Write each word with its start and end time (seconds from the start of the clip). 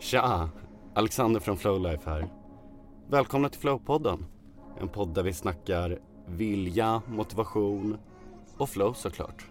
Tja! 0.00 0.48
Alexander 0.94 1.40
från 1.40 1.56
Flowlife 1.56 2.10
här. 2.10 2.28
Välkomna 3.08 3.48
till 3.48 3.60
Flowpodden. 3.60 4.26
En 4.80 4.88
podd 4.88 5.14
där 5.14 5.22
vi 5.22 5.32
snackar 5.32 5.98
vilja, 6.26 7.02
motivation 7.08 7.98
och 8.58 8.68
flow 8.68 8.92
såklart. 8.92 9.46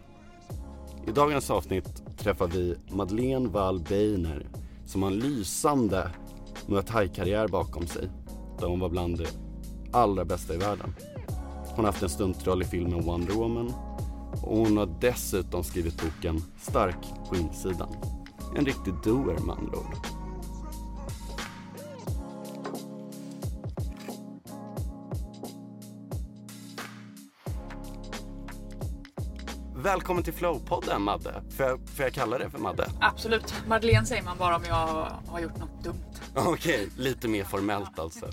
I 1.07 1.12
dagens 1.12 1.52
avsnitt 1.52 2.18
träffar 2.18 2.47
vi 2.47 2.75
Madeleine 2.91 3.49
Wall 3.49 3.79
Beiner 3.89 4.47
som 4.86 5.04
har 5.04 5.12
en 5.12 5.20
lysande 5.20 6.11
Muay 6.68 6.84
Thai-karriär 6.84 7.48
bakom 7.48 7.88
sig. 7.88 8.09
Där 8.59 8.68
hon 8.68 8.79
var 8.79 8.89
bland 8.89 9.18
de 9.18 9.27
allra 9.91 10.25
bästa 10.25 10.54
i 10.54 10.57
världen. 10.57 10.95
Hon 11.75 11.86
har 11.86 11.91
haft 11.91 12.04
en 12.04 12.09
stuntroll 12.09 12.61
i 12.61 12.66
filmen 12.66 13.02
Wonder 13.02 13.34
Woman 13.34 13.73
och 14.43 14.57
hon 14.57 14.77
har 14.77 14.98
dessutom 15.02 15.64
skrivit 15.64 16.02
boken 16.02 16.41
Stark 16.59 17.29
på 17.29 17.36
insidan. 17.36 17.89
En 18.55 18.66
riktig 18.66 18.93
doer 19.04 19.38
med 19.45 19.55
andra 19.55 19.77
ord. 19.77 20.16
Välkommen 29.88 30.23
till 30.23 30.34
Flowpodden 30.34 31.02
Madde. 31.02 31.44
Får 31.58 31.66
jag, 31.66 31.80
får 31.96 32.05
jag 32.05 32.14
kalla 32.14 32.38
det 32.38 32.50
för 32.50 32.58
Madde? 32.58 32.88
Absolut. 33.02 33.54
Madeleine 33.68 34.05
säger 34.05 34.23
man 34.23 34.38
bara 34.38 34.55
om 34.55 34.63
jag 34.68 35.12
har 35.27 35.40
gjort 35.40 35.58
något 35.58 35.84
dumt. 35.84 36.05
Okej, 36.36 36.90
lite 36.98 37.27
mer 37.27 37.44
formellt 37.44 38.00
alltså. 38.00 38.26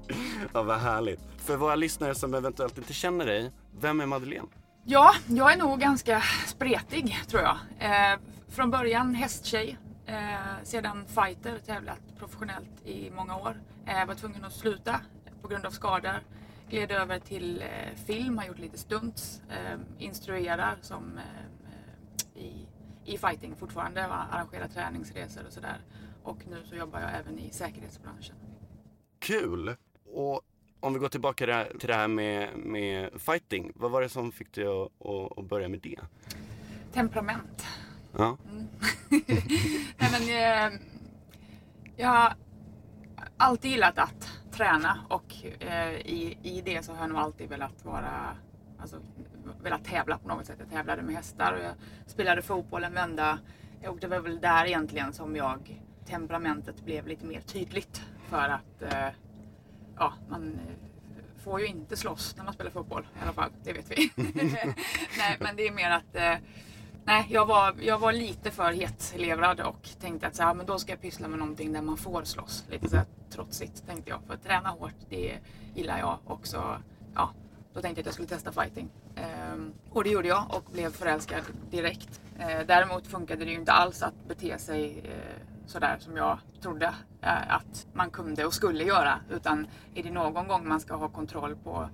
ja, 0.52 0.62
vad 0.62 0.78
härligt. 0.78 1.20
För 1.38 1.56
våra 1.56 1.74
lyssnare 1.74 2.14
som 2.14 2.34
eventuellt 2.34 2.78
inte 2.78 2.92
känner 2.92 3.26
dig, 3.26 3.52
vem 3.80 4.00
är 4.00 4.06
Madeleine? 4.06 4.46
Ja, 4.84 5.14
jag 5.26 5.52
är 5.52 5.56
nog 5.56 5.80
ganska 5.80 6.22
spretig 6.46 7.18
tror 7.28 7.42
jag. 7.42 7.58
Eh, 7.78 8.18
från 8.48 8.70
början 8.70 9.14
hästtjej, 9.14 9.78
eh, 10.06 10.14
sedan 10.62 11.04
fighter, 11.06 11.58
tävlat 11.66 12.00
professionellt 12.18 12.86
i 12.86 13.10
många 13.10 13.36
år. 13.36 13.60
Eh, 13.86 14.06
var 14.06 14.14
tvungen 14.14 14.44
att 14.44 14.54
sluta 14.54 15.00
på 15.42 15.48
grund 15.48 15.66
av 15.66 15.70
skador. 15.70 16.20
Gled 16.70 16.90
över 16.90 17.18
till 17.18 17.62
eh, 17.62 17.94
film, 18.06 18.38
har 18.38 18.44
gjort 18.44 18.58
lite 18.58 18.78
stunts, 18.78 19.42
eh, 19.50 19.78
instruerar 19.98 20.76
som 20.80 21.18
eh, 21.18 22.42
i, 22.42 22.66
i 23.04 23.18
fighting 23.18 23.56
fortfarande, 23.56 24.06
arrangerar 24.06 24.68
träningsresor 24.68 25.46
och 25.46 25.52
sådär. 25.52 25.80
Och 26.22 26.46
nu 26.50 26.64
så 26.64 26.74
jobbar 26.74 27.00
jag 27.00 27.10
även 27.14 27.38
i 27.38 27.50
säkerhetsbranschen. 27.50 28.36
Kul! 29.18 29.76
Och 30.14 30.42
om 30.80 30.92
vi 30.92 30.98
går 30.98 31.08
tillbaka 31.08 31.64
till 31.78 31.88
det 31.88 31.94
här 31.94 32.08
med, 32.08 32.56
med 32.56 33.10
fighting. 33.20 33.72
Vad 33.74 33.90
var 33.90 34.02
det 34.02 34.08
som 34.08 34.32
fick 34.32 34.52
dig 34.52 34.66
att, 34.66 35.06
att, 35.06 35.38
att 35.38 35.44
börja 35.44 35.68
med 35.68 35.80
det? 35.80 36.00
Temperament. 36.92 37.66
Ja. 38.16 38.36
Mm. 38.50 38.68
Nej, 39.98 40.10
men, 40.12 40.22
eh, 40.22 40.80
jag 41.96 42.08
har 42.08 42.34
alltid 43.36 43.70
gillat 43.70 43.98
att 43.98 44.28
träna 44.58 44.98
och 45.08 45.34
eh, 45.60 45.94
i, 45.94 46.38
i 46.42 46.60
det 46.60 46.84
så 46.84 46.92
har 46.92 47.00
jag 47.00 47.08
nog 47.08 47.18
alltid 47.18 47.48
velat 47.48 47.84
vara 47.84 48.36
alltså, 48.78 48.96
velat 49.62 49.84
tävla 49.84 50.18
på 50.18 50.28
något 50.28 50.46
sätt. 50.46 50.56
Jag 50.58 50.70
tävlade 50.70 51.02
med 51.02 51.14
hästar 51.14 51.52
och 51.52 51.64
jag 51.64 51.74
spelade 52.06 52.42
fotboll 52.42 52.84
en 52.84 52.94
vända. 52.94 53.38
Och 53.86 53.98
det 54.00 54.06
var 54.06 54.20
väl 54.20 54.40
där 54.40 54.66
egentligen 54.66 55.12
som 55.12 55.36
jag 55.36 55.80
temperamentet 56.06 56.84
blev 56.84 57.06
lite 57.06 57.26
mer 57.26 57.40
tydligt. 57.40 58.02
För 58.28 58.48
att 58.48 58.82
eh, 58.82 59.08
ja, 59.96 60.12
man 60.28 60.52
eh, 60.52 61.42
får 61.44 61.60
ju 61.60 61.66
inte 61.66 61.96
slåss 61.96 62.36
när 62.36 62.44
man 62.44 62.54
spelar 62.54 62.70
fotboll 62.70 63.08
i 63.16 63.22
alla 63.22 63.32
fall. 63.32 63.50
Det 63.64 63.72
vet 63.72 63.90
vi. 63.90 64.10
nej, 65.18 65.36
men 65.40 65.56
det 65.56 65.66
är 65.66 65.72
mer 65.72 65.90
att 65.90 66.16
eh, 66.16 66.34
nej, 67.08 67.26
jag, 67.30 67.46
var, 67.46 67.74
jag 67.80 67.98
var 67.98 68.12
lite 68.12 68.50
för 68.50 68.72
hetlevrad 68.72 69.60
och 69.60 69.88
tänkte 70.00 70.26
att 70.26 70.36
så 70.36 70.42
här, 70.42 70.54
men 70.54 70.66
då 70.66 70.78
ska 70.78 70.92
jag 70.92 71.00
pyssla 71.00 71.28
med 71.28 71.38
någonting 71.38 71.72
där 71.72 71.82
man 71.82 71.96
får 71.96 72.24
slåss. 72.24 72.64
Lite 72.70 72.88
så 72.88 72.96
här 72.96 73.06
trotsigt 73.30 73.86
tänkte 73.86 74.10
jag. 74.10 74.20
För 74.26 74.34
att 74.34 74.44
träna 74.44 74.68
hårt, 74.68 74.94
det 75.08 75.38
gillar 75.74 75.98
jag. 75.98 76.18
också. 76.26 76.82
ja, 77.14 77.30
då 77.74 77.80
tänkte 77.80 77.98
jag 77.98 78.02
att 78.02 78.06
jag 78.06 78.14
skulle 78.14 78.28
testa 78.28 78.52
fighting. 78.52 78.88
Ehm, 79.16 79.72
och 79.90 80.04
det 80.04 80.10
gjorde 80.10 80.28
jag 80.28 80.44
och 80.48 80.72
blev 80.72 80.90
förälskad 80.90 81.42
direkt. 81.70 82.20
Ehm, 82.38 82.66
däremot 82.66 83.06
funkade 83.06 83.44
det 83.44 83.50
ju 83.50 83.58
inte 83.58 83.72
alls 83.72 84.02
att 84.02 84.28
bete 84.28 84.58
sig 84.58 84.98
eh, 85.04 85.42
sådär 85.66 85.96
som 86.00 86.16
jag 86.16 86.38
trodde 86.62 86.94
eh, 87.22 87.54
att 87.54 87.86
man 87.92 88.10
kunde 88.10 88.44
och 88.46 88.54
skulle 88.54 88.84
göra. 88.84 89.20
Utan 89.30 89.66
är 89.94 90.02
det 90.02 90.10
någon 90.10 90.48
gång 90.48 90.68
man 90.68 90.80
ska 90.80 90.94
ha 90.94 91.08
kontroll 91.08 91.56
på, 91.56 91.88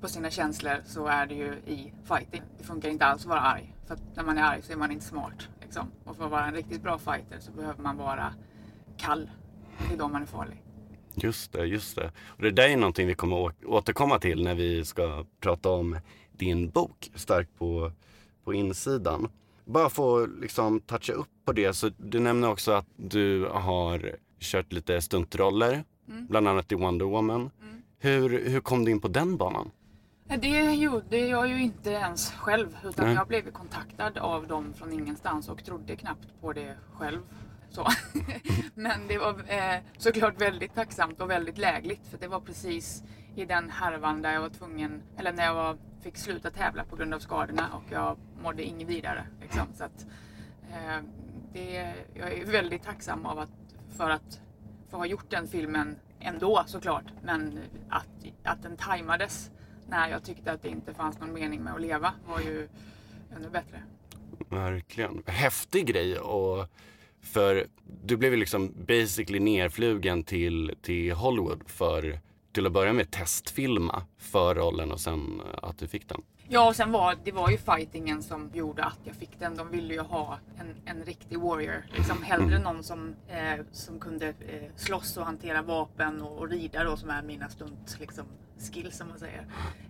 på 0.00 0.08
sina 0.08 0.30
känslor 0.30 0.82
så 0.84 1.06
är 1.06 1.26
det 1.26 1.34
ju 1.34 1.52
i 1.66 1.92
fighting. 2.04 2.42
Det 2.58 2.64
funkar 2.64 2.88
inte 2.88 3.04
alls 3.04 3.22
att 3.22 3.28
vara 3.28 3.40
arg. 3.40 3.74
För 3.86 3.94
att 3.94 4.16
när 4.16 4.24
man 4.24 4.38
är 4.38 4.42
arg 4.42 4.62
så 4.62 4.72
är 4.72 4.76
man 4.76 4.90
inte 4.90 5.04
smart. 5.04 5.48
Liksom. 5.60 5.90
Och 6.04 6.16
för 6.16 6.24
att 6.24 6.30
vara 6.30 6.46
en 6.46 6.54
riktigt 6.54 6.82
bra 6.82 6.98
fighter 6.98 7.40
så 7.40 7.52
behöver 7.52 7.82
man 7.82 7.96
vara 7.96 8.34
kall. 8.96 9.30
Det 9.88 9.94
är 9.94 9.98
då 9.98 10.08
man 10.08 10.22
är 10.22 10.26
farlig. 10.26 10.62
Just 11.14 11.52
det, 11.52 11.64
just 11.64 11.96
det. 11.96 12.12
Och 12.26 12.42
det 12.42 12.50
där 12.50 12.68
är 12.68 12.76
någonting 12.76 13.06
vi 13.06 13.14
kommer 13.14 13.52
återkomma 13.66 14.18
till 14.18 14.44
när 14.44 14.54
vi 14.54 14.84
ska 14.84 15.24
prata 15.40 15.70
om 15.70 15.98
din 16.32 16.70
bok 16.70 17.10
Stark 17.14 17.48
på, 17.58 17.92
på 18.44 18.54
insidan. 18.54 19.28
Bara 19.64 19.88
få 19.88 20.26
liksom 20.26 20.80
toucha 20.80 21.12
upp 21.12 21.28
på 21.44 21.52
det. 21.52 21.72
Så 21.72 21.90
du 21.96 22.20
nämner 22.20 22.50
också 22.50 22.72
att 22.72 22.86
du 22.96 23.48
har 23.52 24.16
kört 24.40 24.72
lite 24.72 25.02
stuntroller, 25.02 25.84
mm. 26.08 26.26
bland 26.26 26.48
annat 26.48 26.72
i 26.72 26.74
Wonder 26.74 27.06
Woman. 27.06 27.40
Mm. 27.40 27.82
Hur, 27.98 28.50
hur 28.50 28.60
kom 28.60 28.84
du 28.84 28.90
in 28.90 29.00
på 29.00 29.08
den 29.08 29.36
banan? 29.36 29.70
Det 30.38 30.74
gjorde 30.74 31.18
jag 31.18 31.48
ju 31.48 31.62
inte 31.62 31.90
ens 31.90 32.32
själv 32.32 32.78
utan 32.84 33.06
Nej. 33.06 33.14
jag 33.14 33.26
blev 33.26 33.50
kontaktad 33.50 34.18
av 34.18 34.46
dem 34.46 34.74
från 34.74 34.92
ingenstans 34.92 35.48
och 35.48 35.64
trodde 35.64 35.96
knappt 35.96 36.40
på 36.40 36.52
det 36.52 36.76
själv. 36.92 37.20
Så. 37.70 37.86
Men 38.74 39.08
det 39.08 39.18
var 39.18 39.30
eh, 39.30 39.80
såklart 39.98 40.40
väldigt 40.40 40.74
tacksamt 40.74 41.20
och 41.20 41.30
väldigt 41.30 41.58
lägligt 41.58 42.06
för 42.06 42.18
det 42.18 42.28
var 42.28 42.40
precis 42.40 43.02
i 43.36 43.44
den 43.44 43.70
härvan 43.70 44.22
där 44.22 44.32
jag 44.32 44.40
var 44.40 44.48
tvungen, 44.48 45.02
eller 45.16 45.32
när 45.32 45.44
jag 45.44 45.54
var, 45.54 45.76
fick 46.02 46.16
sluta 46.16 46.50
tävla 46.50 46.84
på 46.84 46.96
grund 46.96 47.14
av 47.14 47.18
skadorna 47.18 47.68
och 47.72 47.92
jag 47.92 48.18
mådde 48.42 48.62
inget 48.62 48.88
vidare. 48.88 49.26
Liksom. 49.40 49.66
Så 49.74 49.84
att, 49.84 50.06
eh, 50.70 51.04
det, 51.52 51.94
jag 52.14 52.32
är 52.32 52.44
väldigt 52.44 52.82
tacksam 52.82 53.26
av 53.26 53.38
att, 53.38 53.74
för 53.96 54.10
att 54.10 54.40
få 54.90 54.96
ha 54.96 55.06
gjort 55.06 55.30
den 55.30 55.48
filmen 55.48 55.96
ändå 56.20 56.62
såklart. 56.66 57.06
Men 57.22 57.58
att, 57.88 58.08
att 58.44 58.62
den 58.62 58.76
tajmades 58.76 59.50
när 59.90 60.08
jag 60.08 60.24
tyckte 60.24 60.52
att 60.52 60.62
det 60.62 60.68
inte 60.68 60.94
fanns 60.94 61.20
någon 61.20 61.32
mening 61.32 61.62
med 61.62 61.74
att 61.74 61.80
leva 61.80 62.12
var 62.26 62.40
ju 62.40 62.68
ännu 63.36 63.50
bättre. 63.50 63.82
Verkligen. 64.48 65.22
Häftig 65.26 65.86
grej 65.86 66.18
och 66.18 66.66
för 67.20 67.66
du 68.04 68.16
blev 68.16 68.32
ju 68.32 68.38
liksom 68.38 68.74
basically 68.86 69.40
nerflugen 69.40 70.24
till, 70.24 70.74
till 70.82 71.12
Hollywood 71.12 71.62
för 71.66 72.20
till 72.52 72.66
att 72.66 72.72
börja 72.72 72.92
med 72.92 73.10
testfilma 73.10 74.02
för 74.18 74.54
rollen 74.54 74.92
och 74.92 75.00
sen 75.00 75.42
att 75.62 75.78
du 75.78 75.88
fick 75.88 76.08
den. 76.08 76.22
Ja, 76.48 76.68
och 76.68 76.76
sen 76.76 76.92
var 76.92 77.16
det 77.24 77.32
var 77.32 77.50
ju 77.50 77.58
fightingen 77.58 78.22
som 78.22 78.50
gjorde 78.54 78.84
att 78.84 78.98
jag 79.04 79.16
fick 79.16 79.38
den. 79.38 79.56
De 79.56 79.70
ville 79.70 79.94
ju 79.94 80.00
ha 80.00 80.38
en, 80.58 80.76
en 80.84 81.04
riktig 81.04 81.38
warrior. 81.38 81.86
Liksom 81.96 82.22
hellre 82.22 82.56
mm. 82.56 82.62
någon 82.62 82.82
som, 82.82 83.14
eh, 83.28 83.64
som 83.72 84.00
kunde 84.00 84.28
eh, 84.28 84.70
slåss 84.76 85.16
och 85.16 85.24
hantera 85.24 85.62
vapen 85.62 86.22
och, 86.22 86.38
och 86.38 86.48
rida 86.48 86.84
då 86.84 86.96
som 86.96 87.10
är 87.10 87.22
mina 87.22 87.48
stunt 87.48 87.96
liksom, 88.00 88.26
skills 88.60 88.96
som 88.96 89.08
man 89.08 89.18
säger. 89.18 89.46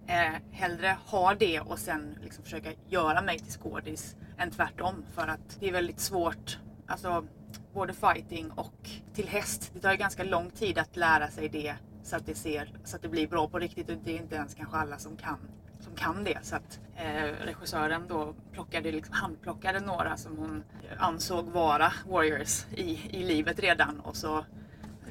Eh, 0.07 0.41
hellre 0.51 0.97
ha 1.07 1.35
det 1.35 1.61
och 1.61 1.79
sen 1.79 2.19
liksom 2.23 2.45
försöka 2.45 2.73
göra 2.89 3.23
mig 3.23 3.39
till 3.39 3.53
skådis 3.53 4.17
än 4.39 4.51
tvärtom. 4.51 5.05
För 5.15 5.29
att 5.29 5.57
det 5.61 5.69
är 5.69 5.73
väldigt 5.73 6.01
svårt 6.01 6.59
alltså 6.87 7.25
både 7.73 7.93
fighting 7.93 8.51
och 8.51 8.91
till 9.15 9.29
häst. 9.29 9.71
Det 9.75 9.81
tar 9.81 9.91
ju 9.91 9.97
ganska 9.97 10.25
lång 10.25 10.51
tid 10.51 10.79
att 10.79 10.97
lära 10.97 11.29
sig 11.29 11.49
det 11.49 11.75
så 12.03 12.17
att 12.17 12.27
det, 12.27 12.35
ser, 12.35 12.73
så 12.85 12.97
att 12.97 13.03
det 13.03 13.09
blir 13.09 13.29
bra 13.29 13.49
på 13.49 13.59
riktigt 13.59 13.91
och 13.91 13.97
det 14.05 14.13
är 14.13 14.17
inte 14.17 14.35
ens 14.35 14.55
kanske 14.55 14.77
alla 14.77 14.99
som 14.99 15.17
kan, 15.17 15.39
som 15.81 15.95
kan 15.95 16.25
det. 16.25 16.39
Så 16.43 16.57
att 16.57 16.81
eh, 16.97 17.45
regissören 17.45 18.09
då 18.09 18.35
plockade, 18.53 18.93
liksom, 18.93 19.15
handplockade 19.15 19.81
några 19.81 20.17
som 20.17 20.37
hon 20.39 20.65
ansåg 20.99 21.47
vara 21.47 21.93
warriors 22.09 22.67
i, 22.71 23.01
i 23.11 23.25
livet 23.25 23.59
redan 23.59 24.01
och 24.01 24.17
så 24.17 24.45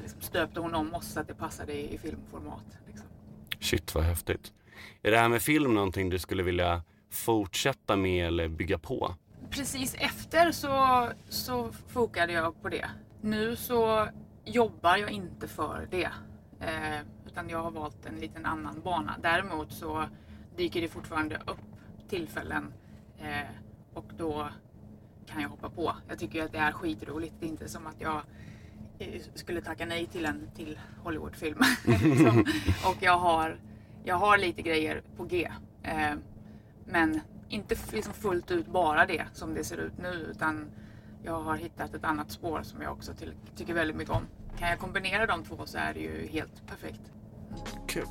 liksom 0.01 0.21
stöpte 0.21 0.59
hon 0.59 0.75
om 0.75 0.93
oss 0.93 1.11
så 1.13 1.19
att 1.19 1.27
det 1.27 1.35
passade 1.35 1.73
i, 1.73 1.93
i 1.93 1.97
filmformat. 1.97 2.77
Shit 3.69 3.95
vad 3.95 4.03
häftigt. 4.03 4.53
Är 5.01 5.11
det 5.11 5.17
här 5.17 5.29
med 5.29 5.41
film 5.41 5.73
någonting 5.73 6.09
du 6.09 6.19
skulle 6.19 6.43
vilja 6.43 6.83
fortsätta 7.11 7.95
med 7.95 8.27
eller 8.27 8.47
bygga 8.47 8.77
på? 8.77 9.15
precis 9.49 9.95
efter 9.95 10.51
så, 10.51 11.07
så 11.29 11.71
fokade 11.71 12.33
jag 12.33 12.61
på 12.61 12.69
det. 12.69 12.89
Nu 13.21 13.55
så 13.55 14.07
jobbar 14.45 14.97
jag 14.97 15.11
inte 15.11 15.47
för 15.47 15.87
det. 15.91 16.09
Eh, 16.59 16.99
utan 17.25 17.49
jag 17.49 17.63
har 17.63 17.71
valt 17.71 18.05
en 18.05 18.15
liten 18.15 18.45
annan 18.45 18.81
bana. 18.81 19.15
Däremot 19.21 19.73
så 19.73 20.05
dyker 20.57 20.81
det 20.81 20.87
fortfarande 20.87 21.35
upp 21.35 22.09
tillfällen 22.09 22.73
eh, 23.19 23.49
och 23.93 24.05
då 24.17 24.49
kan 25.25 25.41
jag 25.41 25.49
hoppa 25.49 25.69
på. 25.69 25.95
Jag 26.07 26.19
tycker 26.19 26.43
att 26.43 26.51
det 26.51 26.57
är 26.57 26.71
skitroligt. 26.71 27.33
Det 27.39 27.45
är 27.45 27.49
inte 27.49 27.69
som 27.69 27.87
att 27.87 28.01
jag 28.01 28.15
eh, 28.15 28.23
skulle 29.33 29.61
tacka 29.61 29.85
nej 29.85 30.05
till 30.05 30.25
en 30.25 30.49
till 30.55 30.79
Hollywoodfilm. 31.03 31.59
Liksom. 31.85 32.45
och 32.85 32.97
jag 32.99 33.17
har, 33.17 33.59
jag 34.03 34.15
har 34.15 34.37
lite 34.37 34.61
grejer 34.61 35.01
på 35.17 35.23
G. 35.23 35.51
Eh, 35.83 36.13
men 36.85 37.21
inte 37.49 37.75
liksom 37.91 38.13
fullt 38.13 38.51
ut 38.51 38.67
bara 38.67 39.05
det 39.05 39.25
som 39.33 39.53
det 39.53 39.63
ser 39.63 39.77
ut 39.77 39.97
nu 39.97 40.27
utan 40.31 40.67
jag 41.23 41.41
har 41.41 41.55
hittat 41.55 41.93
ett 41.93 42.03
annat 42.03 42.31
spår 42.31 42.61
som 42.63 42.81
jag 42.81 42.91
också 42.91 43.13
till, 43.13 43.33
tycker 43.55 43.73
väldigt 43.73 43.97
mycket 43.97 44.13
om. 44.13 44.23
Kan 44.57 44.69
jag 44.69 44.79
kombinera 44.79 45.25
de 45.25 45.43
två 45.43 45.65
så 45.65 45.77
är 45.77 45.93
det 45.93 45.99
ju 45.99 46.27
helt 46.27 46.67
perfekt. 46.67 47.01
Kul. 47.87 48.07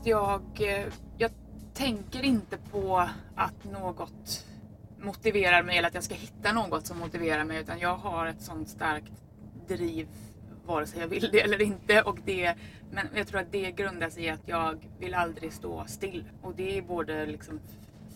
Att 0.00 0.06
jag, 0.06 0.42
eh, 0.60 0.86
jag 1.18 1.30
tänker 1.74 2.22
inte 2.22 2.58
på 2.70 3.08
att 3.34 3.64
något 3.64 4.46
motiverar 4.98 5.62
mig 5.62 5.78
eller 5.78 5.88
att 5.88 5.94
jag 5.94 6.04
ska 6.04 6.14
hitta 6.14 6.52
något 6.52 6.86
som 6.86 6.98
motiverar 6.98 7.44
mig 7.44 7.60
utan 7.60 7.78
jag 7.78 7.96
har 7.96 8.26
ett 8.26 8.42
sånt 8.42 8.68
starkt 8.68 9.12
driv 9.68 10.08
vare 10.66 10.86
sig 10.86 11.00
jag 11.00 11.08
vill 11.08 11.28
det 11.32 11.40
eller 11.40 11.62
inte. 11.62 12.02
Och 12.02 12.18
det, 12.24 12.54
men 12.90 13.08
jag 13.14 13.26
tror 13.26 13.40
att 13.40 13.52
det 13.52 13.72
grundar 13.72 14.10
sig 14.10 14.24
i 14.24 14.28
att 14.28 14.48
jag 14.48 14.88
vill 14.98 15.14
aldrig 15.14 15.52
stå 15.52 15.84
still. 15.86 16.24
Och 16.42 16.54
det 16.54 16.78
är 16.78 16.82
både 16.82 17.26
liksom 17.26 17.60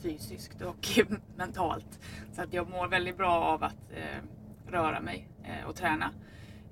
fysiskt 0.02 0.62
och 0.62 0.88
mentalt. 1.36 2.00
Så 2.32 2.42
att 2.42 2.52
jag 2.52 2.70
mår 2.70 2.88
väldigt 2.88 3.16
bra 3.16 3.32
av 3.32 3.64
att 3.64 3.92
eh, 3.96 4.22
röra 4.72 5.00
mig 5.00 5.28
eh, 5.44 5.68
och 5.68 5.76
träna. 5.76 6.10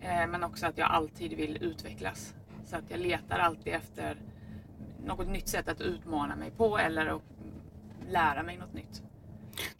Eh, 0.00 0.26
men 0.26 0.44
också 0.44 0.66
att 0.66 0.78
jag 0.78 0.90
alltid 0.90 1.32
vill 1.32 1.58
utvecklas. 1.60 2.34
Så 2.66 2.76
att 2.76 2.84
jag 2.88 3.00
letar 3.00 3.38
alltid 3.38 3.72
efter 3.72 4.16
något 5.08 5.28
nytt 5.28 5.48
sätt 5.48 5.68
att 5.68 5.80
utmana 5.80 6.36
mig 6.36 6.50
på 6.50 6.78
eller 6.78 7.06
att 7.06 7.22
lära 8.08 8.42
mig 8.42 8.56
något 8.56 8.74
nytt. 8.74 9.02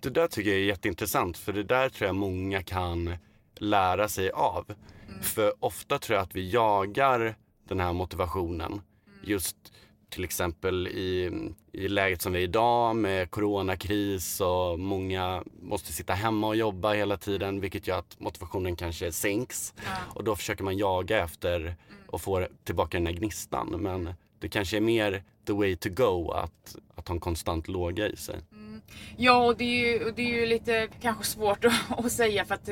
Det 0.01 0.11
där 0.11 0.29
tycker 0.29 0.51
jag 0.51 0.59
är 0.59 0.65
jätteintressant 0.65 1.39
för 1.39 1.53
det 1.53 1.63
där 1.63 1.89
tror 1.89 2.07
jag 2.07 2.17
många 2.17 2.63
kan 2.63 3.17
lära 3.57 4.09
sig 4.09 4.31
av. 4.31 4.65
Mm. 5.09 5.23
För 5.23 5.65
ofta 5.65 5.99
tror 5.99 6.17
jag 6.17 6.23
att 6.23 6.37
vi 6.37 6.51
jagar 6.51 7.35
den 7.69 7.81
här 7.81 7.93
motivationen. 7.93 8.73
Mm. 8.73 8.83
Just 9.23 9.57
till 10.11 10.25
exempel 10.25 10.89
i, 10.89 11.31
i 11.73 11.89
läget 11.89 12.23
som 12.23 12.33
vi 12.33 12.39
är 12.39 12.43
idag 12.43 12.97
med 12.97 13.31
coronakris 13.31 14.41
och 14.41 14.79
många 14.79 15.43
måste 15.63 15.93
sitta 15.93 16.13
hemma 16.15 16.47
och 16.47 16.57
jobba 16.57 16.93
hela 16.93 17.17
tiden 17.17 17.61
vilket 17.61 17.87
gör 17.87 17.99
att 17.99 18.21
motivationen 18.21 18.77
kanske 18.77 19.13
sänks. 19.13 19.75
Ja. 19.77 19.91
Och 20.15 20.25
då 20.25 20.37
försöker 20.37 20.65
man 20.65 20.79
jaga 20.79 21.25
efter 21.25 21.61
mm. 21.61 21.75
och 22.07 22.21
få 22.21 22.47
tillbaka 22.65 22.99
den 22.99 23.07
här 23.07 23.15
gnistan. 23.15 23.69
Men 23.69 24.15
det 24.41 24.49
kanske 24.49 24.77
är 24.77 24.81
mer 24.81 25.23
the 25.47 25.53
way 25.53 25.77
to 25.77 25.89
go 25.89 26.31
att, 26.31 26.77
att 26.95 27.09
ha 27.09 27.15
en 27.15 27.21
konstant 27.21 27.69
låga 27.69 28.09
i 28.09 28.17
sig. 28.17 28.41
Mm. 28.53 28.81
Ja, 29.17 29.45
och 29.47 29.57
det 29.57 29.65
är 29.65 29.93
ju, 29.93 30.13
det 30.17 30.23
är 30.23 30.41
ju 30.41 30.47
lite 30.47 30.89
kanske 31.01 31.25
svårt 31.25 31.65
att, 31.65 32.05
att 32.05 32.13
säga 32.13 32.45
för 32.45 32.55
att 32.55 32.71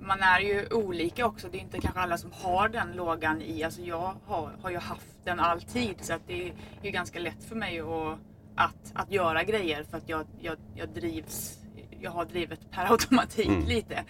man 0.00 0.20
är 0.20 0.40
ju 0.40 0.66
olika 0.70 1.26
också. 1.26 1.48
Det 1.48 1.58
är 1.58 1.60
inte 1.60 1.80
kanske 1.80 2.00
alla 2.00 2.18
som 2.18 2.32
har 2.32 2.68
den 2.68 2.92
lågan 2.92 3.42
i. 3.42 3.62
Alltså 3.62 3.82
jag 3.82 4.14
har, 4.26 4.50
har 4.62 4.70
ju 4.70 4.78
haft 4.78 5.16
den 5.24 5.40
alltid 5.40 5.96
så 6.00 6.12
att 6.12 6.26
det 6.26 6.42
är 6.48 6.52
ju 6.82 6.90
ganska 6.90 7.18
lätt 7.18 7.44
för 7.44 7.56
mig 7.56 7.80
att, 7.80 8.18
att, 8.54 8.92
att 8.94 9.12
göra 9.12 9.42
grejer 9.42 9.84
för 9.84 9.96
att 9.96 10.08
jag, 10.08 10.26
jag, 10.40 10.56
jag 10.74 10.88
drivs. 10.88 11.58
Jag 12.00 12.10
har 12.10 12.24
drivet 12.24 12.70
per 12.70 12.92
automatik 12.92 13.48
mm. 13.48 13.64
lite. 13.64 14.04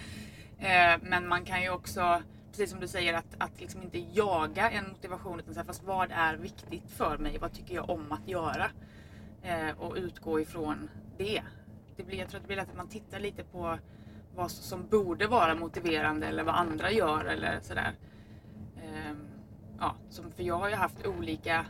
Eh, 0.58 1.00
men 1.02 1.28
man 1.28 1.44
kan 1.44 1.62
ju 1.62 1.70
också, 1.70 2.22
precis 2.54 2.70
som 2.70 2.80
du 2.80 2.88
säger, 2.88 3.14
att, 3.14 3.34
att 3.38 3.60
liksom 3.60 3.82
inte 3.82 3.98
jaga 3.98 4.70
en 4.70 4.88
motivation 4.88 5.40
utan 5.40 5.54
säga 5.54 5.64
fast 5.64 5.84
vad 5.84 6.10
är 6.12 6.36
viktigt 6.36 6.90
för 6.90 7.18
mig? 7.18 7.38
Vad 7.38 7.52
tycker 7.52 7.74
jag 7.74 7.90
om 7.90 8.12
att 8.12 8.28
göra? 8.28 8.70
Eh, 9.42 9.80
och 9.80 9.94
utgå 9.96 10.40
ifrån 10.40 10.90
det. 11.18 11.42
det 11.96 12.02
blir, 12.02 12.18
jag 12.18 12.28
tror 12.28 12.38
att 12.38 12.42
det 12.42 12.46
blir 12.46 12.56
lätt 12.56 12.70
att 12.70 12.76
man 12.76 12.88
tittar 12.88 13.20
lite 13.20 13.44
på 13.44 13.78
vad 14.34 14.50
som 14.50 14.86
borde 14.88 15.26
vara 15.26 15.54
motiverande 15.54 16.26
eller 16.26 16.44
vad 16.44 16.54
andra 16.54 16.90
gör 16.90 17.24
eller 17.24 17.60
sådär. 17.60 17.92
Eh, 18.76 19.16
ja, 19.80 19.94
som, 20.10 20.32
för 20.32 20.42
jag 20.42 20.58
har 20.58 20.68
ju 20.68 20.74
haft 20.74 21.06
olika, 21.06 21.66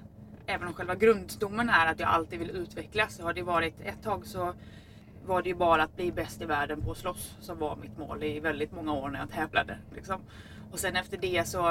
även 0.46 0.68
om 0.68 0.74
själva 0.74 0.94
grundstommen 0.94 1.68
är 1.68 1.86
att 1.86 2.00
jag 2.00 2.08
alltid 2.08 2.38
vill 2.38 2.50
utvecklas 2.50 3.16
så 3.16 3.22
har 3.22 3.32
det 3.32 3.42
varit, 3.42 3.80
ett 3.80 4.02
tag 4.02 4.26
så 4.26 4.54
var 5.26 5.42
det 5.42 5.48
ju 5.48 5.54
bara 5.54 5.82
att 5.82 5.96
bli 5.96 6.12
bäst 6.12 6.42
i 6.42 6.44
världen 6.44 6.82
på 6.82 6.90
att 6.90 6.96
slåss 6.96 7.36
som 7.40 7.58
var 7.58 7.76
mitt 7.76 7.98
mål 7.98 8.22
i 8.22 8.40
väldigt 8.40 8.72
många 8.72 8.92
år 8.92 9.08
när 9.08 9.18
jag 9.18 9.30
tävlade. 9.30 9.78
Liksom. 9.94 10.20
Och 10.74 10.80
sen 10.80 10.96
efter 10.96 11.16
det 11.16 11.48
så 11.48 11.62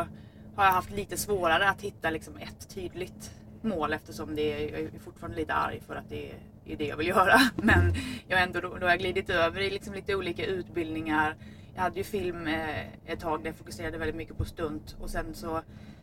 har 0.56 0.66
jag 0.66 0.72
haft 0.72 0.92
lite 0.92 1.18
svårare 1.18 1.70
att 1.70 1.82
hitta 1.82 2.10
liksom, 2.10 2.38
ett 2.38 2.70
tydligt 2.70 3.32
mål 3.62 3.94
eftersom 3.94 4.36
det 4.36 4.42
är, 4.42 4.72
jag 4.72 4.96
är 4.96 5.00
fortfarande 5.00 5.38
lite 5.38 5.54
arg 5.54 5.82
för 5.88 5.96
att 5.96 6.10
det 6.10 6.32
är 6.66 6.78
det 6.78 6.86
jag 6.86 6.98
vill 6.98 7.08
göra. 7.08 7.40
Men 7.56 7.94
jag 8.28 8.38
har 8.38 8.44
ändå 8.44 8.62
då, 8.62 8.68
då 8.68 8.86
har 8.86 8.90
jag 8.90 9.00
glidit 9.00 9.30
över 9.30 9.62
i 9.62 9.70
liksom 9.70 9.94
lite 9.94 10.16
olika 10.16 10.46
utbildningar. 10.46 11.36
Jag 11.76 11.82
hade 11.82 11.98
ju 11.98 12.04
film 12.04 12.48
eh, 12.48 12.88
ett 13.06 13.20
tag 13.20 13.40
där 13.44 13.50
jag 13.50 13.56
fokuserade 13.56 13.98
väldigt 13.98 14.16
mycket 14.16 14.38
på 14.38 14.46
stunt 14.46 14.96
och 15.00 15.10
sen 15.10 15.34
så 15.34 15.62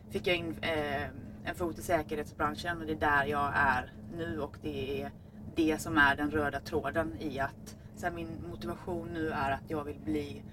fick 0.09 0.27
jag 0.27 0.35
in 0.35 0.55
eh, 0.61 1.03
en 1.43 1.55
fot 1.55 1.79
i 1.79 1.81
säkerhetsbranschen 1.81 2.81
och 2.81 2.85
det 2.85 2.93
är 2.93 2.99
där 2.99 3.25
jag 3.25 3.51
är 3.55 3.93
nu 4.17 4.39
och 4.39 4.57
det 4.61 5.01
är 5.01 5.11
det 5.55 5.81
som 5.81 5.97
är 5.97 6.15
den 6.15 6.31
röda 6.31 6.59
tråden 6.59 7.15
i 7.19 7.39
att 7.39 7.77
så 7.95 8.05
här, 8.05 8.13
min 8.13 8.43
motivation 8.49 9.09
nu 9.13 9.29
är 9.29 9.51
att 9.51 9.69
jag 9.69 9.83
vill 9.83 9.99
bli 9.99 10.43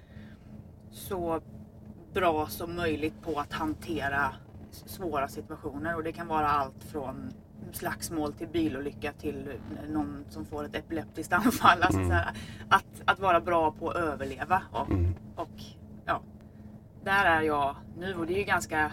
så 0.91 1.41
bra 2.13 2.47
som 2.47 2.75
möjligt 2.75 3.21
på 3.21 3.39
att 3.39 3.53
hantera 3.53 4.33
svåra 4.71 5.27
situationer 5.27 5.95
och 5.95 6.03
det 6.03 6.11
kan 6.11 6.27
vara 6.27 6.47
allt 6.47 6.83
från 6.83 7.33
slagsmål 7.71 8.33
till 8.33 8.47
bilolycka 8.47 9.13
till 9.13 9.59
någon 9.89 10.25
som 10.29 10.45
får 10.45 10.63
ett 10.65 10.75
epileptiskt 10.75 11.33
anfall. 11.45 11.83
Alltså 11.83 11.99
mm. 11.99 12.11
här, 12.11 12.33
att, 12.69 13.01
att 13.05 13.19
vara 13.19 13.41
bra 13.41 13.71
på 13.71 13.89
att 13.89 13.95
överleva. 13.95 14.61
Och, 14.71 14.91
mm. 14.91 15.15
och 15.35 15.61
ja, 16.05 16.21
där 17.03 17.25
är 17.25 17.41
jag 17.41 17.75
nu 17.97 18.15
och 18.15 18.27
det 18.27 18.33
är 18.33 18.37
ju 18.37 18.43
ganska 18.43 18.91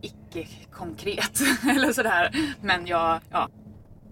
icke-konkret. 0.00 1.40
eller 1.76 1.92
sådär. 1.92 2.36
Men 2.60 2.86
jag, 2.86 3.20
ja. 3.30 3.48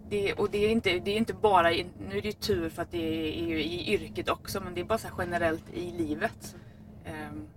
Det, 0.09 0.33
och 0.33 0.51
det 0.51 0.59
är, 0.59 0.69
inte, 0.69 0.99
det 0.99 1.11
är 1.11 1.17
inte 1.17 1.35
bara, 1.35 1.71
nu 1.71 2.19
är 2.19 2.23
det 2.23 2.29
ju 2.29 2.33
tur 2.33 2.69
för 2.69 2.83
att 2.83 2.91
det 2.91 3.39
är 3.39 3.47
ju 3.47 3.63
i 3.63 3.93
yrket 3.95 4.29
också, 4.29 4.61
men 4.61 4.75
det 4.75 4.81
är 4.81 4.85
bara 4.85 4.99
så 4.99 5.09
generellt 5.19 5.71
i 5.73 5.91
livet. 5.91 6.57
Um, 7.07 7.49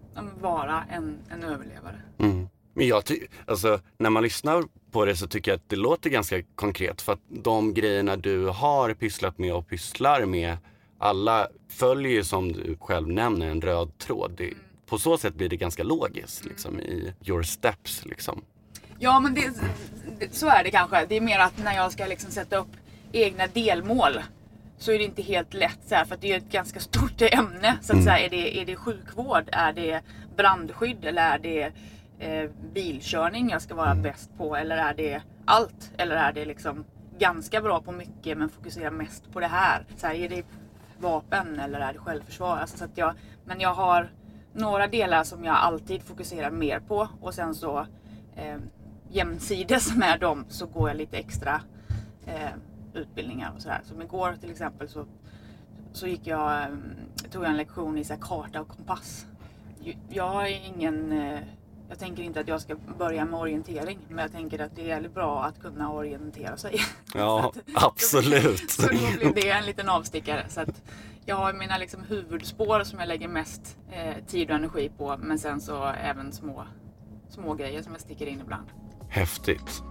vara 0.41 0.83
en, 0.91 1.17
en 1.29 1.43
överlevare. 1.43 2.01
Mm. 2.17 2.47
Men 2.73 2.87
jag 2.87 3.05
tycker, 3.05 3.27
alltså 3.45 3.79
när 3.97 4.09
man 4.09 4.23
lyssnar 4.23 4.63
på 4.91 5.05
det 5.05 5.15
så 5.15 5.27
tycker 5.27 5.51
jag 5.51 5.57
att 5.57 5.69
det 5.69 5.75
låter 5.75 6.09
ganska 6.09 6.41
konkret. 6.55 7.01
För 7.01 7.13
att 7.13 7.19
de 7.29 7.73
grejerna 7.73 8.15
du 8.15 8.47
har 8.47 8.93
pysslat 8.93 9.37
med 9.37 9.53
och 9.53 9.67
pysslar 9.67 10.25
med, 10.25 10.57
alla 10.99 11.47
följer 11.69 12.11
ju 12.11 12.23
som 12.23 12.51
du 12.51 12.77
själv 12.79 13.07
nämner 13.07 13.47
en 13.47 13.61
röd 13.61 13.97
tråd. 13.97 14.31
Det, 14.37 14.53
på 14.85 14.97
så 14.97 15.17
sätt 15.17 15.35
blir 15.35 15.49
det 15.49 15.57
ganska 15.57 15.83
logiskt 15.83 16.45
liksom, 16.45 16.79
i 16.79 17.13
your 17.21 17.43
steps. 17.43 18.05
Liksom. 18.05 18.41
Ja, 18.99 19.19
men 19.19 19.33
det, 19.33 19.53
så 20.31 20.47
är 20.47 20.63
det 20.63 20.71
kanske. 20.71 21.05
Det 21.05 21.15
är 21.15 21.21
mer 21.21 21.39
att 21.39 21.57
när 21.57 21.75
jag 21.75 21.91
ska 21.91 22.05
liksom 22.05 22.31
sätta 22.31 22.57
upp 22.57 22.71
egna 23.11 23.47
delmål 23.47 24.19
så 24.77 24.91
är 24.91 24.97
det 24.97 25.03
inte 25.03 25.21
helt 25.21 25.53
lätt 25.53 25.79
så 25.85 25.95
här, 25.95 26.05
för 26.05 26.17
det 26.21 26.33
är 26.33 26.37
ett 26.37 26.51
ganska 26.51 26.79
stort 26.79 27.21
ämne. 27.21 27.77
Så 27.81 27.91
att 27.91 27.93
mm. 27.93 28.05
så 28.05 28.09
här, 28.09 28.19
är, 28.19 28.29
det, 28.29 28.61
är 28.61 28.65
det 28.65 28.75
sjukvård? 28.75 29.49
Är 29.51 29.73
det 29.73 30.01
brandskydd? 30.35 31.05
Eller 31.05 31.21
är 31.21 31.39
det 31.39 31.71
eh, 32.19 32.49
bilkörning 32.73 33.49
jag 33.49 33.61
ska 33.61 33.75
vara 33.75 33.91
mm. 33.91 34.03
bäst 34.03 34.37
på? 34.37 34.55
Eller 34.55 34.77
är 34.77 34.93
det 34.93 35.21
allt? 35.45 35.91
Eller 35.97 36.15
är 36.15 36.33
det 36.33 36.45
liksom 36.45 36.85
ganska 37.19 37.61
bra 37.61 37.81
på 37.81 37.91
mycket 37.91 38.37
men 38.37 38.49
fokuserar 38.49 38.91
mest 38.91 39.31
på 39.31 39.39
det 39.39 39.47
här? 39.47 39.85
Så 39.97 40.07
här 40.07 40.15
är 40.15 40.29
det 40.29 40.43
vapen 40.99 41.59
eller 41.59 41.79
är 41.79 41.93
det 41.93 41.99
självförsvar? 41.99 42.57
Alltså, 42.57 42.77
så 42.77 42.85
att 42.85 42.97
jag, 42.97 43.13
men 43.45 43.59
jag 43.59 43.73
har 43.73 44.11
några 44.53 44.87
delar 44.87 45.23
som 45.23 45.43
jag 45.43 45.55
alltid 45.55 46.03
fokuserar 46.03 46.51
mer 46.51 46.79
på 46.79 47.09
och 47.21 47.33
sen 47.33 47.55
så 47.55 47.87
eh, 48.35 48.57
jämsides 49.09 49.95
med 49.95 50.19
dem 50.19 50.45
så 50.49 50.65
går 50.65 50.89
jag 50.89 50.97
lite 50.97 51.17
extra 51.17 51.61
eh, 52.25 52.49
utbildningar 52.95 53.53
och 53.55 53.61
sådär. 53.61 53.81
Som 53.83 54.01
igår 54.01 54.35
till 54.41 54.51
exempel 54.51 54.89
så, 54.89 55.05
så 55.91 56.07
gick 56.07 56.27
jag, 56.27 56.61
eh, 56.61 56.67
tog 57.31 57.43
jag 57.43 57.51
en 57.51 57.57
lektion 57.57 57.97
i 57.97 58.03
så 58.03 58.17
karta 58.17 58.61
och 58.61 58.67
kompass. 58.67 59.25
Jag 60.09 60.51
är 60.51 60.67
ingen 60.67 61.11
eh, 61.11 61.39
jag 61.89 61.99
tänker 61.99 62.23
inte 62.23 62.39
att 62.39 62.47
jag 62.47 62.61
ska 62.61 62.75
börja 62.97 63.25
med 63.25 63.39
orientering, 63.39 63.99
men 64.09 64.17
jag 64.17 64.31
tänker 64.31 64.59
att 64.59 64.75
det 64.75 64.91
är 64.91 65.09
bra 65.09 65.43
att 65.43 65.61
kunna 65.61 65.91
orientera 65.91 66.57
sig. 66.57 66.81
Ja, 67.13 67.53
att, 67.75 67.83
absolut. 67.83 68.71
Så 68.71 68.81
då 68.81 69.31
blir 69.31 69.43
det 69.43 69.49
en 69.49 69.65
liten 69.65 69.89
avstickare. 69.89 70.45
Så 70.49 70.61
att 70.61 70.83
jag 71.25 71.35
har 71.35 71.53
mina 71.53 71.77
liksom 71.77 72.03
huvudspår 72.03 72.83
som 72.83 72.99
jag 72.99 73.07
lägger 73.07 73.27
mest 73.27 73.77
eh, 73.91 74.25
tid 74.27 74.49
och 74.49 74.55
energi 74.55 74.91
på, 74.97 75.17
men 75.17 75.39
sen 75.39 75.61
så 75.61 75.85
även 75.85 76.31
små, 76.31 76.67
små 77.29 77.53
grejer 77.53 77.81
som 77.81 77.91
jag 77.91 78.01
sticker 78.01 78.25
in 78.25 78.41
ibland. 78.41 78.67
Häftigt. 79.09 79.83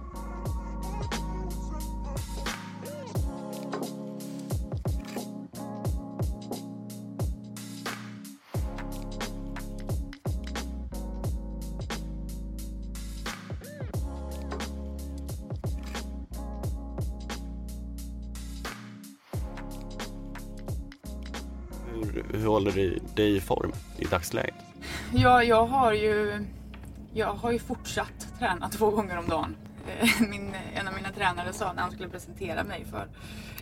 Hur, 22.13 22.25
hur 22.39 22.47
håller 22.47 22.71
du 22.71 22.99
dig 23.15 23.35
i 23.35 23.39
form 23.41 23.71
i 23.97 24.05
dagsläget? 24.05 24.55
Ja, 25.13 25.43
jag 25.43 25.65
har 25.65 25.93
ju, 25.93 26.45
jag 27.13 27.33
har 27.33 27.51
ju 27.51 27.59
fortsatt 27.59 28.27
träna 28.39 28.69
två 28.69 28.89
gånger 28.89 29.17
om 29.17 29.27
dagen. 29.27 29.55
Eh, 29.87 30.09
min, 30.29 30.55
en 30.75 30.87
av 30.87 30.93
mina 30.93 31.11
tränare 31.11 31.53
sa 31.53 31.73
när 31.73 31.81
han 31.81 31.91
skulle 31.91 32.09
presentera 32.09 32.63
mig 32.63 32.85
för 32.91 33.07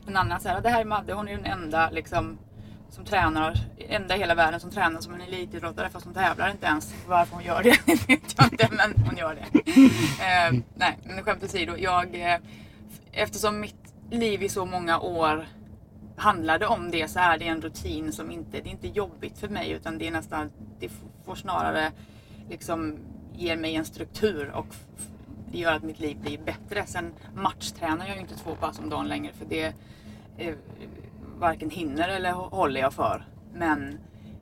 en 0.08 0.18
annan 0.18 0.40
så 0.42 0.50
här, 0.50 0.62
det 0.62 0.70
här 0.70 0.82
är 0.82 0.86
Madde, 0.86 1.14
hon 1.14 1.28
är 1.28 1.36
den 1.38 1.46
enda 1.46 1.90
liksom, 1.90 2.38
som 2.90 3.06
tränar, 3.06 3.58
enda 3.78 4.16
i 4.16 4.20
hela 4.20 4.36
världen 4.36 4.60
som 4.60 4.72
tränar 4.72 5.02
som 5.02 5.14
en 5.14 5.22
elitidrottare 5.22 5.90
fast 5.90 6.06
hon 6.06 6.14
tävlar 6.14 6.52
inte 6.52 6.66
ens. 6.66 6.94
Varför 7.08 7.36
hon 7.36 7.44
gör 7.44 7.64
det 7.64 7.70
vet 8.08 8.36
jag 8.38 8.46
inte 8.52 8.70
men 8.72 9.06
hon 9.06 9.18
gör 9.18 9.36
det. 9.36 9.60
eh, 10.24 10.62
nej 10.76 10.98
men 11.04 11.24
skämt 11.24 11.44
åsido, 11.44 11.78
jag, 11.78 12.16
eh, 12.16 12.38
eftersom 13.12 13.60
mitt 13.60 13.94
liv 14.12 14.44
i 14.44 14.50
så 14.50 14.66
många 14.66 15.00
år 15.00 15.46
handlade 16.16 16.68
om 16.68 16.92
det 16.92 17.08
så 17.08 17.20
är 17.20 17.38
det 17.38 17.48
en 17.48 17.62
rutin 17.62 18.12
som 18.12 18.32
inte, 18.32 18.52
det 18.52 18.70
är 18.70 18.72
inte 18.72 18.88
jobbigt 18.88 19.38
för 19.38 19.50
mig 19.50 19.72
utan 19.72 19.98
det 19.98 20.08
är 20.08 20.12
nästan, 20.12 20.52
det 20.80 20.90
får 21.26 21.36
snarare 21.36 21.92
liksom 22.50 22.98
ger 23.34 23.58
mig 23.58 23.76
en 23.76 23.86
struktur 23.86 24.52
och 24.52 24.76
det 25.52 25.58
gör 25.58 25.74
att 25.74 25.84
mitt 25.84 26.00
liv 26.00 26.18
blir 26.22 26.38
bättre. 26.38 26.86
Sen 26.86 27.14
matchtränar 27.36 28.08
jag 28.08 28.16
ju 28.16 28.22
inte 28.22 28.36
två 28.36 28.56
pass 28.56 28.80
om 28.80 28.90
dagen 28.90 29.08
längre 29.08 29.34
för 29.34 29.46
det 29.46 29.74
eh, 30.38 30.56
varken 31.38 31.70
hinner 31.70 32.10
eller 32.10 32.32
håller 32.32 32.82
jag 32.82 32.94
för. 32.94 33.26
Men 33.54 34.00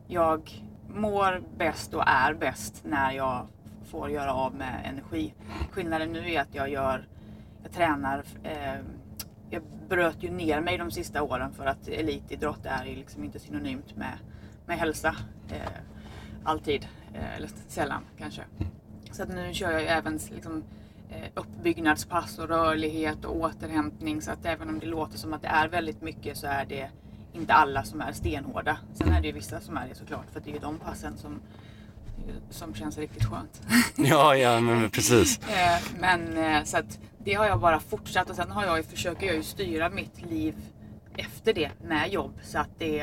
jag 0.07 0.63
mår 0.95 1.43
bäst 1.57 1.93
och 1.93 2.03
är 2.07 2.33
bäst 2.33 2.81
när 2.83 3.11
jag 3.11 3.47
får 3.85 4.09
göra 4.09 4.33
av 4.33 4.55
med 4.55 4.81
energi. 4.85 5.33
Skillnaden 5.71 6.11
nu 6.11 6.31
är 6.31 6.41
att 6.41 6.55
jag 6.55 6.69
gör, 6.69 7.07
jag 7.63 7.71
tränar 7.71 8.23
eh, 8.43 8.81
jag 9.51 9.63
bröt 9.89 10.23
ju 10.23 10.29
ner 10.31 10.61
mig 10.61 10.77
de 10.77 10.91
sista 10.91 11.23
åren 11.23 11.53
för 11.53 11.65
att 11.65 11.87
elitidrott 11.87 12.65
är 12.65 12.85
liksom 12.85 13.23
inte 13.23 13.39
synonymt 13.39 13.95
med, 13.95 14.17
med 14.65 14.77
hälsa. 14.77 15.15
Eh, 15.49 15.81
alltid, 16.43 16.87
eh, 17.13 17.35
eller 17.35 17.49
sällan 17.67 18.03
kanske. 18.17 18.41
Så 19.11 19.23
att 19.23 19.29
nu 19.29 19.53
kör 19.53 19.71
jag 19.71 19.81
ju 19.81 19.87
även 19.87 20.19
liksom, 20.31 20.63
eh, 21.09 21.29
uppbyggnadspass 21.33 22.39
och 22.39 22.47
rörlighet 22.47 23.25
och 23.25 23.35
återhämtning. 23.35 24.21
Så 24.21 24.31
att 24.31 24.45
även 24.45 24.69
om 24.69 24.79
det 24.79 24.85
låter 24.85 25.17
som 25.17 25.33
att 25.33 25.41
det 25.41 25.47
är 25.47 25.67
väldigt 25.67 26.01
mycket 26.01 26.37
så 26.37 26.47
är 26.47 26.65
det 26.65 26.89
inte 27.33 27.53
alla 27.53 27.83
som 27.83 28.01
är 28.01 28.11
stenhårda. 28.11 28.77
Sen 28.93 29.13
är 29.13 29.21
det 29.21 29.27
ju 29.27 29.33
vissa 29.33 29.59
som 29.59 29.77
är 29.77 29.87
det 29.87 29.95
såklart 29.95 30.25
för 30.33 30.39
det 30.39 30.49
är 30.49 30.53
ju 30.53 30.59
de 30.59 30.79
passen 30.79 31.17
som, 31.17 31.41
som 32.49 32.73
känns 32.73 32.97
riktigt 32.97 33.25
skönt. 33.25 33.61
Ja, 33.95 34.35
ja 34.35 34.59
men 34.59 34.89
precis. 34.89 35.39
Eh, 35.49 35.99
men 35.99 36.37
eh, 36.37 36.63
så 36.63 36.77
att 36.77 36.99
det 37.23 37.33
har 37.33 37.45
jag 37.45 37.59
bara 37.59 37.79
fortsatt 37.79 38.29
och 38.29 38.35
sen 38.35 38.51
har 38.51 38.65
jag, 38.65 38.85
försöker 38.85 39.25
jag 39.25 39.35
ju 39.35 39.43
styra 39.43 39.89
mitt 39.89 40.31
liv 40.31 40.55
efter 41.17 41.53
det 41.53 41.71
med 41.83 42.09
jobb 42.09 42.33
så 42.43 42.59
att 42.59 42.79
det 42.79 42.99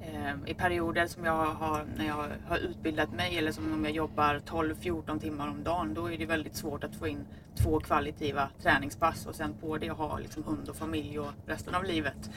eh, 0.00 0.34
i 0.46 0.54
perioder 0.54 1.06
som 1.06 1.24
jag 1.24 1.44
har 1.44 1.84
när 1.96 2.06
jag 2.06 2.26
har 2.48 2.58
utbildat 2.58 3.12
mig 3.12 3.38
eller 3.38 3.52
som 3.52 3.72
om 3.72 3.84
jag 3.84 3.94
jobbar 3.94 4.40
12-14 4.46 5.20
timmar 5.20 5.48
om 5.48 5.64
dagen 5.64 5.94
då 5.94 6.10
är 6.10 6.18
det 6.18 6.26
väldigt 6.26 6.56
svårt 6.56 6.84
att 6.84 6.94
få 6.94 7.08
in 7.08 7.24
två 7.54 7.80
kvalitativa 7.80 8.48
träningspass 8.62 9.26
och 9.26 9.34
sen 9.34 9.54
på 9.60 9.78
det 9.78 9.90
ha 9.90 10.18
liksom 10.18 10.44
hund 10.44 10.68
och 10.68 10.76
familj 10.76 11.18
och 11.18 11.32
resten 11.46 11.74
av 11.74 11.84
livet. 11.84 12.30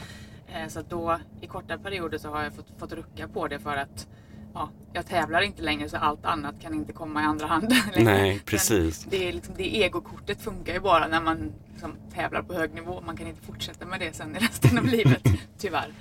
Eh, 0.48 0.68
så 0.68 0.80
att 0.80 0.90
då 0.90 1.20
i 1.42 1.48
korta 1.48 1.78
perioder 1.78 2.18
så 2.18 2.30
har 2.30 2.44
jag 2.44 2.54
fått, 2.54 2.70
fått 2.78 2.94
rucka 2.94 3.28
på 3.28 3.48
det 3.48 3.60
för 3.60 3.78
att 3.78 4.08
ja, 4.54 4.70
jag 4.94 5.06
tävlar 5.06 5.42
inte 5.42 5.62
längre 5.62 5.90
så 5.90 5.98
allt 5.98 6.26
annat 6.26 6.56
kan 6.62 6.74
inte 6.74 6.94
komma 6.94 7.22
i 7.22 7.26
andra 7.26 7.48
hand. 7.48 7.74
Nej, 7.98 8.42
precis. 8.46 9.08
det, 9.10 9.30
är 9.30 9.34
liksom, 9.34 9.54
det 9.58 9.84
egokortet 9.84 10.42
funkar 10.42 10.74
ju 10.74 10.80
bara 10.80 11.08
när 11.08 11.22
man 11.22 11.54
liksom, 11.72 11.96
tävlar 12.14 12.42
på 12.42 12.54
hög 12.54 12.74
nivå. 12.74 13.02
Man 13.02 13.18
kan 13.18 13.28
inte 13.28 13.42
fortsätta 13.42 13.86
med 13.86 14.00
det 14.00 14.16
sen 14.16 14.36
i 14.36 14.40
resten 14.40 14.78
av 14.78 14.86
livet, 14.86 15.24
tyvärr. 15.58 15.94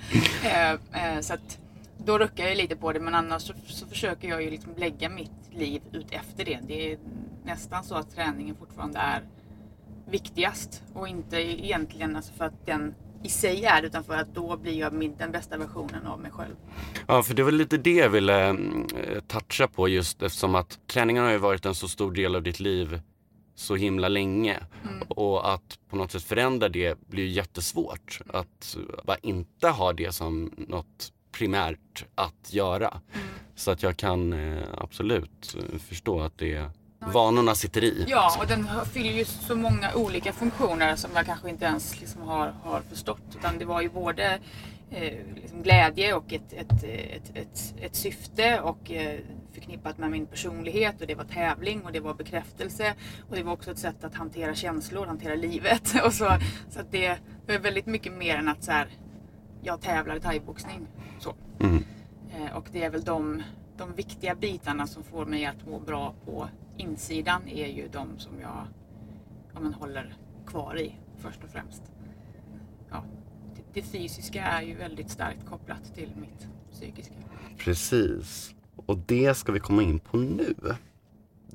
Eh, 0.43 0.71
eh, 0.71 1.21
så 1.21 1.33
att, 1.33 1.57
då 1.97 2.19
ruckar 2.19 2.45
jag 2.45 2.57
lite 2.57 2.75
på 2.75 2.93
det 2.93 2.99
men 2.99 3.15
annars 3.15 3.41
så, 3.41 3.53
så 3.67 3.87
försöker 3.87 4.27
jag 4.27 4.43
ju 4.43 4.49
liksom 4.49 4.73
lägga 4.77 5.09
mitt 5.09 5.31
liv 5.51 5.81
ut 5.91 6.11
efter 6.11 6.45
det. 6.45 6.59
Det 6.67 6.91
är 6.91 6.97
nästan 7.43 7.83
så 7.83 7.95
att 7.95 8.15
träningen 8.15 8.55
fortfarande 8.55 8.99
är 8.99 9.23
viktigast 10.05 10.83
och 10.93 11.07
inte 11.07 11.37
egentligen 11.37 12.15
alltså 12.15 12.33
för 12.33 12.45
att 12.45 12.65
den 12.65 12.95
i 13.23 13.29
sig 13.29 13.65
är 13.65 13.83
utan 13.83 14.03
för 14.03 14.13
att 14.13 14.35
då 14.35 14.57
blir 14.57 14.79
jag 14.79 14.93
min, 14.93 15.15
den 15.17 15.31
bästa 15.31 15.57
versionen 15.57 16.07
av 16.07 16.19
mig 16.19 16.31
själv. 16.31 16.55
Ja, 17.07 17.23
för 17.23 17.33
det 17.33 17.43
var 17.43 17.51
lite 17.51 17.77
det 17.77 17.93
jag 17.93 18.09
ville 18.09 18.49
eh, 18.49 18.55
toucha 19.27 19.67
på 19.67 19.87
just 19.87 20.21
eftersom 20.21 20.55
att 20.55 20.79
träningen 20.87 21.23
har 21.23 21.31
ju 21.31 21.37
varit 21.37 21.65
en 21.65 21.75
så 21.75 21.87
stor 21.87 22.11
del 22.11 22.35
av 22.35 22.43
ditt 22.43 22.59
liv 22.59 23.01
så 23.55 23.75
himla 23.75 24.07
länge. 24.07 24.59
Mm. 24.83 25.01
Och 25.09 25.53
att 25.53 25.79
på 25.89 25.95
något 25.95 26.11
sätt 26.11 26.23
förändra 26.23 26.69
det 26.69 26.99
blir 27.07 27.27
jättesvårt. 27.27 28.19
Att 28.27 28.77
bara 29.03 29.17
inte 29.17 29.67
ha 29.67 29.93
det 29.93 30.11
som 30.11 30.51
något 30.57 31.11
primärt 31.31 32.05
att 32.15 32.53
göra. 32.53 32.87
Mm. 32.87 33.27
Så 33.55 33.71
att 33.71 33.83
jag 33.83 33.97
kan 33.97 34.33
eh, 34.33 34.63
absolut 34.77 35.57
förstå 35.79 36.21
att 36.21 36.37
det 36.37 36.69
vanorna 37.13 37.55
sitter 37.55 37.83
i. 37.83 38.05
Ja, 38.07 38.35
och 38.39 38.47
den 38.47 38.67
fyller 38.93 39.11
ju 39.11 39.25
så 39.25 39.55
många 39.55 39.93
olika 39.95 40.33
funktioner 40.33 40.95
som 40.95 41.11
jag 41.15 41.25
kanske 41.25 41.49
inte 41.49 41.65
ens 41.65 41.99
liksom 41.99 42.21
har, 42.21 42.55
har 42.63 42.81
förstått. 42.89 43.35
Utan 43.39 43.57
det 43.57 43.65
var 43.65 43.81
ju 43.81 43.89
både 43.89 44.39
eh, 44.91 45.13
liksom 45.35 45.61
glädje 45.63 46.13
och 46.13 46.33
ett, 46.33 46.53
ett, 46.53 46.83
ett, 46.83 47.37
ett, 47.37 47.73
ett 47.81 47.95
syfte 47.95 48.61
och 48.61 48.91
eh, 48.91 49.19
förknippat 49.53 49.97
med 49.97 50.11
min 50.11 50.25
personlighet 50.25 51.01
och 51.01 51.07
det 51.07 51.15
var 51.15 51.23
tävling 51.23 51.81
och 51.81 51.91
det 51.91 51.99
var 51.99 52.13
bekräftelse 52.13 52.93
och 53.29 53.35
det 53.35 53.43
var 53.43 53.53
också 53.53 53.71
ett 53.71 53.79
sätt 53.79 54.03
att 54.03 54.15
hantera 54.15 54.55
känslor, 54.55 55.05
hantera 55.05 55.35
livet. 55.35 55.93
Och 56.05 56.13
så 56.13 56.37
så 56.69 56.79
det 56.91 57.05
är 57.47 57.59
väldigt 57.59 57.85
mycket 57.85 58.13
mer 58.13 58.37
än 58.37 58.47
att 58.47 58.63
så 58.63 58.71
här, 58.71 58.87
jag 59.61 59.81
tävlar 59.81 60.15
i 60.15 60.19
thaiboxning. 60.19 60.87
Så. 61.19 61.35
Mm. 61.59 61.83
Eh, 62.35 62.57
och 62.57 62.67
det 62.71 62.83
är 62.83 62.89
väl 62.89 63.03
de, 63.03 63.43
de 63.77 63.93
viktiga 63.95 64.35
bitarna 64.35 64.87
som 64.87 65.03
får 65.03 65.25
mig 65.25 65.45
att 65.45 65.67
må 65.67 65.79
bra 65.79 66.15
på 66.25 66.49
insidan 66.77 67.47
är 67.47 67.67
ju 67.67 67.87
de 67.87 68.19
som 68.19 68.39
jag 68.41 68.67
ja, 69.53 69.59
men, 69.59 69.73
håller 69.73 70.15
kvar 70.45 70.79
i 70.79 70.95
först 71.17 71.43
och 71.43 71.49
främst. 71.49 71.81
Ja, 72.89 73.03
det, 73.55 73.81
det 73.81 73.87
fysiska 73.87 74.43
är 74.43 74.61
ju 74.61 74.75
väldigt 74.75 75.09
starkt 75.09 75.45
kopplat 75.45 75.95
till 75.95 76.11
mitt 76.15 76.47
psykiska. 76.71 77.13
Precis. 77.57 78.55
Och 78.75 78.97
det 78.97 79.37
ska 79.37 79.51
vi 79.51 79.59
komma 79.59 79.83
in 79.83 79.99
på 79.99 80.17
nu. 80.17 80.55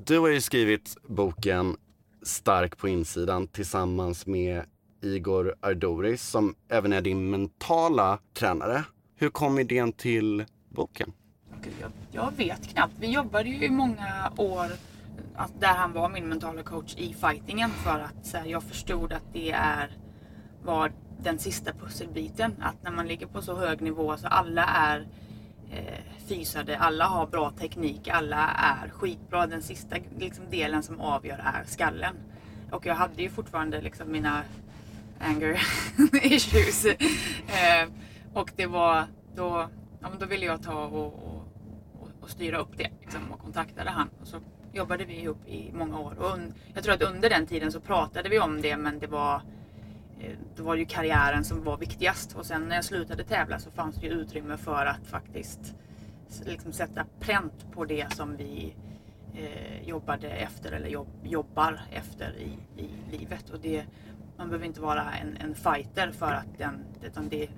Du 0.05 0.19
har 0.19 0.27
ju 0.27 0.41
skrivit 0.41 0.97
boken 1.07 1.75
Stark 2.21 2.77
på 2.77 2.87
insidan 2.87 3.47
tillsammans 3.47 4.25
med 4.25 4.63
Igor 5.01 5.55
Ardoris 5.59 6.29
som 6.29 6.55
även 6.69 6.93
är 6.93 7.01
din 7.01 7.29
mentala 7.29 8.19
tränare. 8.33 8.83
Hur 9.15 9.29
kom 9.29 9.59
idén 9.59 9.93
till 9.93 10.45
boken? 10.69 11.13
Jag, 11.81 11.91
jag 12.11 12.31
vet 12.37 12.67
knappt. 12.67 12.93
Vi 12.99 13.07
jobbade 13.07 13.49
ju 13.49 13.65
i 13.65 13.69
många 13.69 14.31
år 14.37 14.71
att 15.35 15.59
där 15.59 15.73
han 15.73 15.93
var 15.93 16.09
min 16.09 16.29
mentala 16.29 16.63
coach 16.63 16.95
i 16.97 17.13
fightingen 17.13 17.69
för 17.69 17.99
att 17.99 18.25
så 18.25 18.37
här, 18.37 18.45
jag 18.45 18.63
förstod 18.63 19.13
att 19.13 19.23
det 19.33 19.51
är 19.51 19.89
var 20.63 20.91
den 21.23 21.39
sista 21.39 21.73
pusselbiten. 21.73 22.55
Att 22.61 22.83
när 22.83 22.91
man 22.91 23.07
ligger 23.07 23.27
på 23.27 23.41
så 23.41 23.55
hög 23.55 23.81
nivå 23.81 24.17
så 24.17 24.27
alla 24.27 24.63
är 24.63 25.07
eh, 25.71 25.99
fysade, 26.27 26.77
alla 26.77 27.05
har 27.05 27.27
bra 27.27 27.51
teknik, 27.51 28.07
alla 28.07 28.47
är 28.47 28.89
skitbra. 28.89 29.47
Den 29.47 29.61
sista 29.61 29.95
liksom, 30.17 30.45
delen 30.49 30.83
som 30.83 30.99
avgör 30.99 31.37
är 31.37 31.63
skallen. 31.65 32.15
Och 32.71 32.85
jag 32.85 32.95
hade 32.95 33.21
ju 33.21 33.29
fortfarande 33.29 33.81
liksom 33.81 34.11
mina 34.11 34.43
anger 35.19 35.61
issues. 36.23 36.85
eh, 36.85 37.89
och 38.33 38.51
det 38.55 38.65
var 38.65 39.05
då, 39.35 39.69
ja, 40.01 40.09
då 40.19 40.25
ville 40.25 40.45
jag 40.45 40.63
ta 40.63 40.85
och, 40.85 41.13
och, 41.13 41.38
och 42.21 42.29
styra 42.29 42.57
upp 42.57 42.77
det 42.77 42.89
liksom, 43.01 43.31
och 43.31 43.39
kontaktade 43.39 43.89
han. 43.89 44.09
Och 44.21 44.27
så 44.27 44.39
jobbade 44.73 45.05
vi 45.05 45.21
ihop 45.21 45.47
i 45.47 45.71
många 45.73 45.99
år. 45.99 46.19
Och 46.19 46.39
jag 46.73 46.83
tror 46.83 46.93
att 46.93 47.01
under 47.01 47.29
den 47.29 47.45
tiden 47.45 47.71
så 47.71 47.79
pratade 47.79 48.29
vi 48.29 48.39
om 48.39 48.61
det 48.61 48.77
men 48.77 48.99
det 48.99 49.07
var 49.07 49.41
eh, 50.19 50.31
då 50.55 50.63
var 50.63 50.75
det 50.75 50.79
ju 50.79 50.85
karriären 50.85 51.43
som 51.43 51.63
var 51.63 51.77
viktigast. 51.77 52.35
Och 52.35 52.45
sen 52.45 52.61
när 52.61 52.75
jag 52.75 52.85
slutade 52.85 53.23
tävla 53.23 53.59
så 53.59 53.71
fanns 53.71 53.95
det 53.95 54.07
ju 54.07 54.13
utrymme 54.13 54.57
för 54.57 54.85
att 54.85 55.07
faktiskt 55.07 55.75
liksom 56.45 56.71
sätta 56.71 57.05
pränt 57.19 57.71
på 57.71 57.85
det 57.85 58.13
som 58.13 58.37
vi 58.37 58.75
eh, 59.35 59.87
jobbade 59.87 60.29
efter 60.29 60.71
eller 60.71 60.89
jobb, 60.89 61.07
jobbar 61.23 61.81
efter 61.91 62.33
i, 62.37 62.81
i 62.81 63.17
livet. 63.17 63.49
Och 63.49 63.59
det, 63.59 63.85
man 64.37 64.49
behöver 64.49 64.65
inte 64.65 64.81
vara 64.81 65.13
en, 65.13 65.37
en 65.37 65.55
fighter 65.55 66.11
för 66.11 66.31
att 66.31 66.57
den, 66.57 66.85
utan 67.01 67.29
det, 67.29 67.49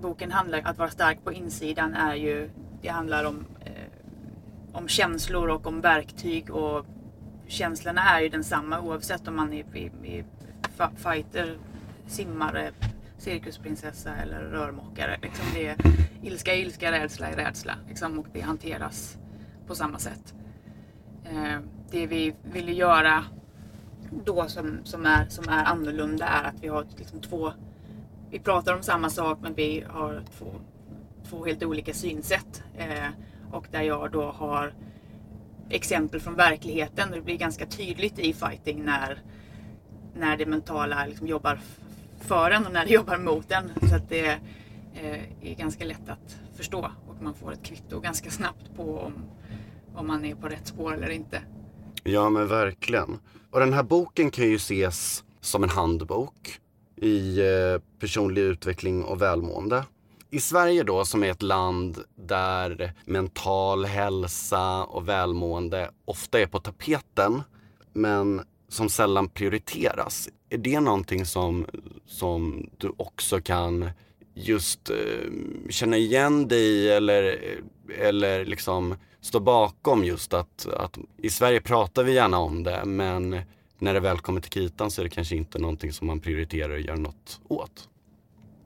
boken 0.00 0.32
handlar 0.32 0.62
att 0.64 0.78
vara 0.78 0.90
stark 0.90 1.24
på 1.24 1.32
insidan 1.32 1.94
är 1.94 2.14
ju, 2.14 2.50
det 2.82 2.88
handlar 2.88 3.24
om 3.24 3.44
eh, 3.64 3.72
om 4.72 4.88
känslor 4.88 5.48
och 5.48 5.66
om 5.66 5.80
verktyg 5.80 6.50
och 6.50 6.86
känslorna 7.46 8.00
är 8.00 8.20
ju 8.20 8.28
densamma 8.28 8.80
oavsett 8.80 9.28
om 9.28 9.36
man 9.36 9.52
är 9.52 9.76
är, 10.04 10.24
fighter, 10.96 11.58
simmare, 12.06 12.70
cirkusprinsessa 13.18 14.16
eller 14.16 14.40
rörmokare. 14.40 15.18
Liksom 15.22 15.46
det 15.54 15.66
är 15.66 15.76
ilska 16.22 16.54
är 16.54 16.58
ilska, 16.58 16.92
rädsla 16.92 17.28
är 17.28 17.36
rädsla 17.36 17.74
liksom, 17.88 18.18
och 18.18 18.26
det 18.32 18.40
hanteras 18.40 19.18
på 19.66 19.74
samma 19.74 19.98
sätt. 19.98 20.34
Eh, 21.24 21.60
det 21.90 22.06
vi 22.06 22.34
vill 22.42 22.78
göra 22.78 23.24
då 24.24 24.48
som, 24.48 24.80
som, 24.84 25.06
är, 25.06 25.28
som 25.28 25.48
är 25.48 25.64
annorlunda 25.64 26.26
är 26.26 26.44
att 26.44 26.62
vi 26.62 26.68
har 26.68 26.86
liksom 26.96 27.20
två 27.20 27.52
vi 28.30 28.38
pratar 28.38 28.74
om 28.74 28.82
samma 28.82 29.10
sak 29.10 29.38
men 29.42 29.54
vi 29.54 29.84
har 29.88 30.22
två 30.38 30.46
två 31.30 31.44
helt 31.44 31.62
olika 31.62 31.94
synsätt. 31.94 32.62
Eh, 32.78 33.08
och 33.52 33.66
där 33.70 33.82
jag 33.82 34.12
då 34.12 34.22
har 34.22 34.74
exempel 35.70 36.20
från 36.20 36.34
verkligheten. 36.34 37.10
Det 37.10 37.20
blir 37.20 37.36
ganska 37.36 37.66
tydligt 37.66 38.18
i 38.18 38.32
fighting 38.32 38.84
när, 38.84 39.22
när 40.16 40.36
det 40.36 40.46
mentala 40.46 41.06
liksom 41.06 41.26
jobbar 41.26 41.60
för 42.20 42.50
en 42.50 42.66
och 42.66 42.72
när 42.72 42.86
det 42.86 42.92
jobbar 42.94 43.18
mot 43.18 43.52
en. 43.52 43.88
Så 43.88 43.96
att 43.96 44.08
det 44.08 44.28
eh, 44.94 45.50
är 45.50 45.54
ganska 45.54 45.84
lätt 45.84 46.08
att 46.08 46.38
förstå 46.56 46.90
och 47.08 47.22
man 47.22 47.34
får 47.34 47.52
ett 47.52 47.62
kvitto 47.62 48.00
ganska 48.00 48.30
snabbt 48.30 48.76
på 48.76 48.98
om, 48.98 49.14
om 49.94 50.06
man 50.06 50.24
är 50.24 50.34
på 50.34 50.48
rätt 50.48 50.66
spår 50.66 50.94
eller 50.94 51.10
inte. 51.10 51.42
Ja 52.04 52.30
men 52.30 52.48
verkligen. 52.48 53.18
Och 53.50 53.60
den 53.60 53.72
här 53.72 53.82
boken 53.82 54.30
kan 54.30 54.44
ju 54.44 54.56
ses 54.56 55.24
som 55.40 55.62
en 55.62 55.70
handbok 55.70 56.60
i 56.96 57.40
eh, 57.40 57.80
personlig 58.00 58.42
utveckling 58.42 59.04
och 59.04 59.22
välmående. 59.22 59.84
I 60.30 60.40
Sverige 60.40 60.82
då, 60.82 61.04
som 61.04 61.24
är 61.24 61.30
ett 61.30 61.42
land 61.42 61.98
där 62.14 62.92
mental 63.04 63.84
hälsa 63.84 64.84
och 64.84 65.08
välmående 65.08 65.90
ofta 66.04 66.40
är 66.40 66.46
på 66.46 66.58
tapeten, 66.58 67.42
men 67.92 68.42
som 68.68 68.88
sällan 68.88 69.28
prioriteras. 69.28 70.28
Är 70.50 70.58
det 70.58 70.80
någonting 70.80 71.26
som, 71.26 71.66
som 72.06 72.70
du 72.78 72.92
också 72.96 73.40
kan 73.40 73.90
just 74.34 74.90
eh, 74.90 74.96
känna 75.70 75.96
igen 75.96 76.48
dig 76.48 76.60
i 76.60 76.88
eller, 76.88 77.38
eller 77.98 78.44
liksom 78.44 78.94
stå 79.20 79.40
bakom 79.40 80.04
just 80.04 80.34
att, 80.34 80.66
att 80.66 80.98
i 81.16 81.30
Sverige 81.30 81.60
pratar 81.60 82.02
vi 82.02 82.12
gärna 82.12 82.38
om 82.38 82.62
det 82.62 82.84
men 82.84 83.40
när 83.78 83.94
det 83.94 84.00
väl 84.00 84.18
kommer 84.18 84.40
till 84.40 84.50
kritan 84.50 84.90
så 84.90 85.00
är 85.00 85.04
det 85.04 85.10
kanske 85.10 85.36
inte 85.36 85.58
någonting 85.58 85.92
som 85.92 86.06
man 86.06 86.20
prioriterar 86.20 86.70
och 86.70 86.80
gör 86.80 86.96
något 86.96 87.40
åt. 87.48 87.88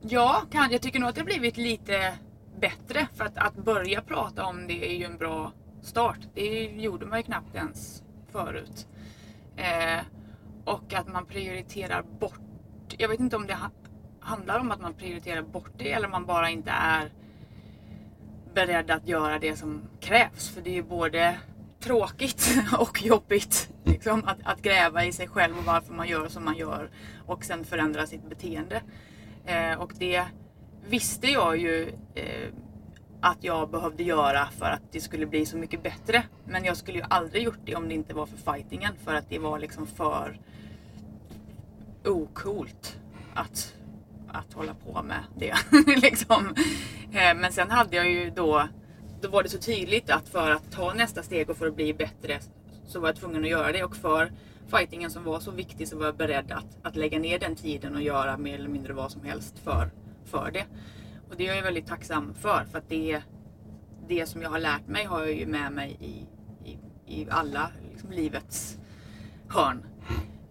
Ja, 0.08 0.42
kan, 0.50 0.70
jag 0.72 0.82
tycker 0.82 1.00
nog 1.00 1.08
att 1.08 1.14
det 1.14 1.24
blivit 1.24 1.56
lite 1.56 2.14
bättre 2.60 3.08
för 3.14 3.24
att, 3.24 3.38
att 3.38 3.54
börja 3.54 4.02
prata 4.02 4.44
om 4.44 4.66
det 4.66 4.90
är 4.92 4.96
ju 4.96 5.04
en 5.04 5.16
bra 5.16 5.52
start. 5.82 6.18
Det 6.34 6.64
gjorde 6.64 7.06
man 7.06 7.18
ju 7.18 7.22
knappt 7.22 7.54
ens 7.54 8.02
förut. 8.32 8.86
Eh, 9.56 10.00
och 10.64 10.94
att 10.94 11.08
man 11.08 11.26
prioriterar 11.26 12.02
bort. 12.02 12.40
Jag 12.98 13.08
vet 13.08 13.20
inte 13.20 13.36
om 13.36 13.46
det 13.46 13.54
ha, 13.54 13.70
handlar 14.20 14.58
om 14.58 14.70
att 14.70 14.80
man 14.80 14.94
prioriterar 14.94 15.42
bort 15.42 15.72
det 15.78 15.92
eller 15.92 16.06
om 16.06 16.12
man 16.12 16.26
bara 16.26 16.50
inte 16.50 16.70
är 16.70 17.12
beredd 18.54 18.90
att 18.90 19.08
göra 19.08 19.38
det 19.38 19.56
som 19.56 19.82
krävs. 20.00 20.48
För 20.48 20.60
det 20.60 20.70
är 20.70 20.74
ju 20.74 20.82
både 20.82 21.38
tråkigt 21.80 22.58
och 22.78 23.02
jobbigt 23.02 23.70
liksom, 23.84 24.24
att, 24.26 24.38
att, 24.44 24.62
gräva 24.62 25.04
i 25.04 25.12
sig 25.12 25.28
själv 25.28 25.58
och 25.58 25.64
varför 25.64 25.94
man 25.94 26.08
gör 26.08 26.28
som 26.28 26.44
man 26.44 26.56
gör 26.56 26.90
och 27.26 27.44
sen 27.44 27.64
förändra 27.64 28.06
sitt 28.06 28.28
beteende. 28.28 28.82
Eh, 29.46 29.80
och 29.80 29.92
det 29.98 30.24
visste 30.88 31.26
jag 31.26 31.56
ju 31.56 31.88
eh, 32.14 32.48
att 33.20 33.44
jag 33.44 33.70
behövde 33.70 34.02
göra 34.02 34.48
för 34.58 34.66
att 34.66 34.82
det 34.92 35.00
skulle 35.00 35.26
bli 35.26 35.46
så 35.46 35.56
mycket 35.56 35.82
bättre. 35.82 36.22
Men 36.44 36.64
jag 36.64 36.76
skulle 36.76 36.98
ju 36.98 37.04
aldrig 37.10 37.42
gjort 37.42 37.60
det 37.64 37.74
om 37.74 37.88
det 37.88 37.94
inte 37.94 38.14
var 38.14 38.26
för 38.26 38.52
fightingen 38.52 38.92
för 39.04 39.14
att 39.14 39.28
det 39.28 39.38
var 39.38 39.58
liksom 39.58 39.86
för 39.86 40.40
ocoolt 42.04 42.98
att, 43.34 43.74
att 44.28 44.52
hålla 44.52 44.74
på 44.74 45.02
med 45.02 45.24
det. 45.38 45.54
liksom. 45.96 46.54
Eh, 47.12 47.34
men 47.36 47.52
sen 47.52 47.70
hade 47.70 47.96
jag 47.96 48.10
ju 48.10 48.30
då, 48.30 48.68
då 49.20 49.28
var 49.28 49.42
det 49.42 49.48
så 49.48 49.58
tydligt 49.58 50.10
att 50.10 50.28
för 50.28 50.50
att 50.50 50.72
ta 50.72 50.94
nästa 50.94 51.22
steg 51.22 51.50
och 51.50 51.56
för 51.56 51.66
att 51.66 51.76
bli 51.76 51.94
bättre 51.94 52.40
så 52.86 53.00
var 53.00 53.08
jag 53.08 53.16
tvungen 53.16 53.44
att 53.44 53.50
göra 53.50 53.72
det. 53.72 53.84
Och 53.84 53.96
för 53.96 54.32
fightingen 54.66 55.10
som 55.10 55.24
var 55.24 55.40
så 55.40 55.50
viktig 55.50 55.88
så 55.88 55.98
var 55.98 56.06
jag 56.06 56.16
beredd 56.16 56.52
att, 56.52 56.78
att 56.82 56.96
lägga 56.96 57.18
ner 57.18 57.38
den 57.38 57.56
tiden 57.56 57.94
och 57.96 58.02
göra 58.02 58.36
mer 58.36 58.54
eller 58.54 58.68
mindre 58.68 58.92
vad 58.92 59.12
som 59.12 59.22
helst 59.22 59.58
för, 59.58 59.90
för 60.24 60.50
det. 60.50 60.64
Och 61.30 61.36
det 61.36 61.48
är 61.48 61.54
jag 61.54 61.62
väldigt 61.62 61.86
tacksam 61.86 62.34
för. 62.34 62.64
För 62.70 62.78
att 62.78 62.88
det, 62.88 63.22
det 64.08 64.26
som 64.26 64.42
jag 64.42 64.50
har 64.50 64.58
lärt 64.58 64.86
mig 64.86 65.04
har 65.04 65.20
jag 65.20 65.32
ju 65.32 65.46
med 65.46 65.72
mig 65.72 65.96
i, 66.00 66.26
i, 66.70 66.78
i 67.06 67.26
alla 67.30 67.70
liksom, 67.92 68.10
livets 68.10 68.78
hörn. 69.48 69.84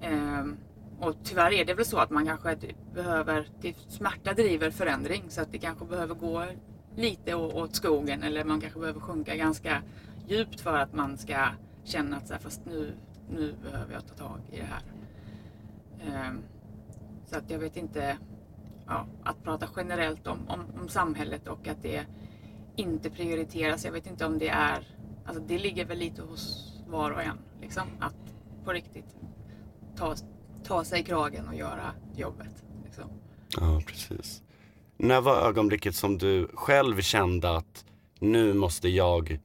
Um, 0.10 0.58
och 1.00 1.16
tyvärr 1.24 1.54
är 1.54 1.66
det 1.66 1.74
väl 1.74 1.86
så 1.86 1.98
att 1.98 2.10
man 2.10 2.26
kanske 2.26 2.56
typ 2.56 2.94
behöver, 2.94 3.48
smärta 3.88 4.34
driver 4.34 4.72
förändring 4.72 5.24
så 5.30 5.42
att 5.42 5.52
det 5.52 5.58
kanske 5.58 5.86
behöver 5.86 6.16
gå 6.16 6.46
lite 6.96 7.36
åt 7.36 7.76
skogen 7.76 8.24
eller 8.24 8.44
man 8.44 8.62
kanske 8.62 8.80
behöver 8.80 9.00
sjunka 9.00 9.36
ganska 9.36 9.82
djupt 10.28 10.62
för 10.62 10.78
att 10.78 10.94
man 10.94 11.18
ska 11.18 11.48
känna 11.84 12.18
att 12.18 12.28
så 12.28 12.34
här, 12.34 12.42
fast 12.42 12.66
nu, 12.66 12.94
nu 13.32 13.56
behöver 13.64 13.94
jag 13.94 14.08
ta 14.08 14.14
tag 14.14 14.40
i 14.52 14.58
det 14.58 14.64
här. 14.64 14.84
Ehm, 16.06 16.44
så 17.26 17.38
att 17.38 17.50
jag 17.50 17.60
vet 17.60 17.78
inte, 17.78 18.18
ja, 18.88 19.08
att 19.24 19.44
prata 19.44 19.68
generellt 19.76 20.28
om, 20.28 20.48
om, 20.48 20.66
om, 20.82 20.90
samhället 20.90 21.48
och 21.48 21.68
att 21.68 21.82
det 21.82 22.06
inte 22.76 23.10
prioriteras. 23.10 23.86
Jag 23.86 23.92
vet 23.92 24.08
inte 24.08 24.26
om 24.26 24.40
det 24.40 24.50
är, 24.50 24.88
alltså 25.26 25.44
det 25.44 25.58
ligger 25.58 25.86
väl 25.86 25.98
lite 25.98 26.22
hos 26.22 26.74
var 26.88 27.12
och 27.12 27.22
en. 27.22 27.38
Liksom, 27.62 27.84
att 28.00 28.16
på 28.66 28.72
riktigt 28.72 29.16
ta, 29.96 30.16
ta 30.64 30.84
sig 30.84 31.00
i 31.00 31.04
kragen 31.04 31.48
och 31.48 31.56
göra 31.56 31.92
jobbet. 32.16 32.64
Liksom. 32.86 33.04
Ja, 33.60 33.82
precis. 33.88 34.44
När 34.98 35.22
var 35.22 35.36
ögonblicket 35.36 35.96
som 35.96 36.18
du 36.18 36.48
själv 36.54 37.02
kände 37.02 37.58
att 37.58 37.86
nu 38.20 38.54
måste 38.54 38.90
jag 38.90 39.40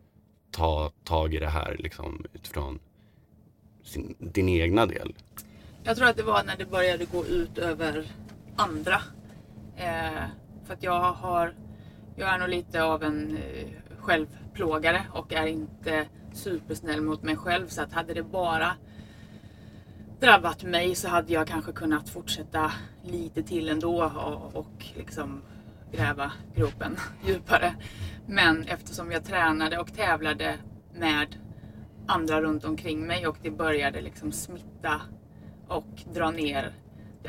ta 0.51 0.91
tag 1.05 1.35
i 1.35 1.39
det 1.39 1.49
här 1.49 1.77
liksom, 1.79 2.25
utifrån 2.33 2.79
sin, 3.87 4.17
din 4.19 4.49
egna 4.49 4.87
del? 4.87 5.15
Jag 5.83 5.97
tror 5.97 6.09
att 6.09 6.17
det 6.17 6.23
var 6.23 6.45
när 6.45 6.57
det 6.57 6.71
började 6.71 7.05
gå 7.05 7.27
ut 7.27 7.59
över 7.59 8.07
andra. 8.57 9.01
Eh, 9.77 10.25
för 10.65 10.75
att 10.75 10.83
jag 10.83 11.13
har, 11.13 11.55
jag 12.17 12.35
är 12.35 12.39
nog 12.39 12.49
lite 12.49 12.83
av 12.83 13.03
en 13.03 13.37
eh, 13.37 13.69
självplågare 13.99 15.03
och 15.13 15.33
är 15.33 15.47
inte 15.47 16.07
supersnäll 16.33 17.01
mot 17.01 17.23
mig 17.23 17.37
själv. 17.37 17.69
Så 17.69 17.83
att 17.83 17.93
hade 17.93 18.15
det 18.15 18.23
bara 18.23 18.73
drabbat 20.21 20.63
mig 20.63 20.95
så 20.95 21.09
hade 21.09 21.33
jag 21.33 21.49
kanske 21.49 21.73
kunnat 21.73 22.09
fortsätta 22.09 22.73
lite 23.05 23.43
till 23.43 23.69
ändå 23.69 24.05
och, 24.05 24.57
och 24.57 24.87
liksom 24.97 25.43
gräva 25.93 26.33
gropen 26.55 26.97
djupare. 27.27 27.75
Men 28.27 28.65
eftersom 28.65 29.13
jag 29.13 29.25
tränade 29.25 29.79
och 29.79 29.95
tävlade 29.95 30.59
med 30.95 31.37
andra 32.07 32.43
runt 32.43 32.65
omkring 32.65 33.07
mig 33.07 33.27
och 33.27 33.37
det 33.43 33.51
började 33.51 34.01
liksom 34.01 34.33
smitta 34.33 35.01
och 35.69 36.03
dra 36.15 36.31
ner. 36.31 36.73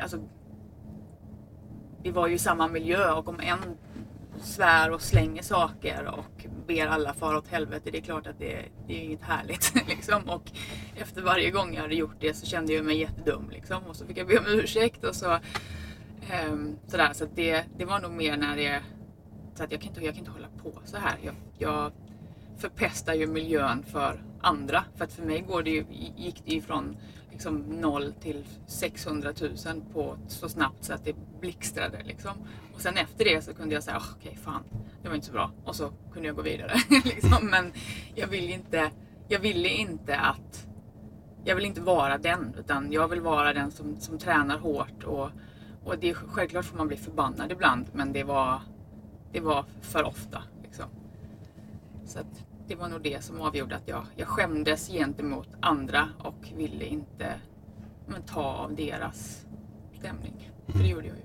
Alltså, 0.00 0.18
vi 2.02 2.10
var 2.10 2.28
ju 2.28 2.34
i 2.34 2.38
samma 2.38 2.68
miljö 2.68 3.12
och 3.12 3.28
om 3.28 3.40
en 3.40 3.76
svär 4.40 4.90
och 4.90 5.02
slänger 5.02 5.42
saker 5.42 6.06
och 6.06 6.46
ber 6.66 6.86
alla 6.86 7.14
fara 7.14 7.38
åt 7.38 7.48
helvete. 7.48 7.90
Det 7.90 7.98
är 7.98 8.02
klart 8.02 8.26
att 8.26 8.38
det, 8.38 8.64
det 8.86 8.94
är 8.94 9.04
inget 9.04 9.22
härligt. 9.22 9.74
Liksom. 9.88 10.28
Och 10.28 10.50
efter 10.96 11.22
varje 11.22 11.50
gång 11.50 11.74
jag 11.74 11.82
hade 11.82 11.94
gjort 11.94 12.16
det 12.20 12.34
så 12.34 12.46
kände 12.46 12.72
jag 12.72 12.84
mig 12.84 12.98
jättedum. 12.98 13.50
Liksom. 13.50 13.82
Och 13.88 13.96
så 13.96 14.06
fick 14.06 14.18
jag 14.18 14.26
be 14.26 14.38
om 14.38 14.46
ursäkt. 14.46 15.04
Och 15.04 15.14
så, 15.14 15.38
um, 16.50 16.78
sådär. 16.86 17.12
så 17.12 17.26
det, 17.34 17.64
det 17.76 17.84
var 17.84 18.00
nog 18.00 18.12
mer 18.12 18.36
när 18.36 18.56
det... 18.56 18.82
Så 19.54 19.64
att 19.64 19.72
jag, 19.72 19.80
kan 19.80 19.88
inte, 19.88 20.04
jag 20.04 20.14
kan 20.14 20.18
inte 20.18 20.30
hålla 20.30 20.48
på 20.62 20.80
så 20.84 20.96
här. 20.96 21.18
Jag, 21.22 21.34
jag 21.58 21.92
förpestar 22.58 23.14
ju 23.14 23.26
miljön 23.26 23.82
för 23.82 24.22
andra. 24.40 24.84
För 24.96 25.04
att 25.04 25.12
för 25.12 25.22
mig 25.22 25.40
går 25.40 25.62
det 25.62 25.70
ju, 25.70 25.84
gick 26.16 26.42
det 26.44 26.54
ju 26.54 26.62
från 26.62 26.96
liksom 27.30 27.56
0 27.58 28.12
till 28.20 28.44
600 28.66 29.32
000 29.40 29.82
på 29.92 30.16
så 30.28 30.48
snabbt 30.48 30.84
så 30.84 30.92
att 30.92 31.04
det 31.04 31.16
blixtrade. 31.40 32.02
Liksom. 32.04 32.32
Och 32.74 32.80
sen 32.80 32.96
efter 32.96 33.24
det 33.24 33.44
så 33.44 33.54
kunde 33.54 33.74
jag 33.74 33.84
säga, 33.84 33.96
oh, 33.96 34.04
okej 34.16 34.30
okay, 34.30 34.42
fan, 34.42 34.62
det 35.02 35.08
var 35.08 35.14
inte 35.14 35.26
så 35.26 35.32
bra. 35.32 35.50
Och 35.64 35.76
så 35.76 35.92
kunde 36.12 36.28
jag 36.28 36.36
gå 36.36 36.42
vidare. 36.42 36.74
liksom. 37.04 37.46
Men 37.50 37.72
jag 38.14 38.26
vill 38.26 38.50
inte, 38.50 38.90
jag 39.28 39.40
ville 39.40 39.68
inte 39.68 40.16
att, 40.16 40.66
jag 41.44 41.56
vill 41.56 41.64
inte 41.64 41.80
vara 41.80 42.18
den. 42.18 42.54
Utan 42.58 42.92
jag 42.92 43.08
vill 43.08 43.20
vara 43.20 43.52
den 43.52 43.70
som, 43.70 44.00
som 44.00 44.18
tränar 44.18 44.58
hårt. 44.58 45.04
Och, 45.04 45.30
och 45.84 45.98
det, 45.98 46.10
är 46.10 46.14
självklart 46.14 46.64
får 46.64 46.76
man 46.76 46.88
bli 46.88 46.96
förbannad 46.96 47.52
ibland. 47.52 47.86
Men 47.92 48.12
det 48.12 48.24
var, 48.24 48.60
det 49.32 49.40
var 49.40 49.64
för 49.80 50.04
ofta. 50.04 50.42
Liksom. 50.62 50.86
Så 52.04 52.18
att, 52.18 52.47
det 52.68 52.74
var 52.74 52.88
nog 52.88 53.02
det 53.02 53.24
som 53.24 53.40
avgjorde 53.40 53.76
att 53.76 53.88
jag, 53.88 54.06
jag 54.16 54.28
skämdes 54.28 54.88
gentemot 54.88 55.48
andra 55.60 56.08
och 56.18 56.52
ville 56.56 56.84
inte 56.84 57.40
men, 58.06 58.22
ta 58.22 58.42
av 58.42 58.74
deras 58.74 59.46
stämning. 59.98 60.50
För 60.66 60.72
det 60.72 60.78
mm. 60.78 60.90
gjorde 60.90 61.06
jag 61.06 61.16
ju. 61.16 61.22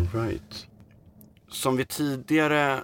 All 0.00 0.24
right. 0.24 0.68
Som 1.48 1.76
vi 1.76 1.84
tidigare 1.84 2.80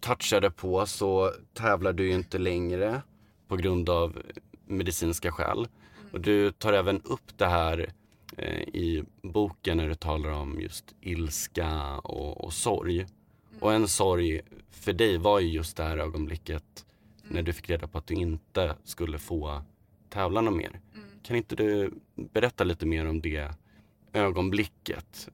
touchade 0.00 0.50
på 0.50 0.86
så 0.86 1.32
tävlar 1.54 1.92
du 1.92 2.06
ju 2.06 2.14
inte 2.14 2.38
längre 2.38 3.02
på 3.48 3.56
grund 3.56 3.88
av 3.88 4.22
medicinska 4.66 5.32
skäl. 5.32 5.58
Mm. 5.58 6.12
Och 6.12 6.20
du 6.20 6.52
tar 6.52 6.72
även 6.72 7.02
upp 7.02 7.38
det 7.38 7.46
här 7.46 7.92
eh, 8.36 8.62
i 8.62 9.04
boken 9.22 9.76
när 9.76 9.88
du 9.88 9.94
talar 9.94 10.30
om 10.30 10.60
just 10.60 10.94
ilska 11.00 11.98
och, 11.98 12.44
och 12.44 12.52
sorg. 12.52 13.06
Mm. 13.58 13.66
Och 13.66 13.74
en 13.74 13.88
sorg 13.88 14.40
för 14.70 14.92
dig 14.92 15.18
var 15.18 15.40
ju 15.40 15.48
just 15.48 15.76
det 15.76 15.82
här 15.82 15.98
ögonblicket 15.98 16.86
mm. 17.22 17.34
när 17.34 17.42
du 17.42 17.52
fick 17.52 17.70
reda 17.70 17.86
på 17.86 17.98
att 17.98 18.06
du 18.06 18.14
inte 18.14 18.76
skulle 18.84 19.18
få 19.18 19.62
tävla 20.08 20.40
något 20.40 20.56
mer. 20.56 20.80
Mm. 20.94 21.08
Kan 21.22 21.36
inte 21.36 21.56
du 21.56 21.92
berätta 22.14 22.64
lite 22.64 22.86
mer 22.86 23.06
om 23.06 23.20
det 23.20 23.50
ögonblicket? 24.12 25.28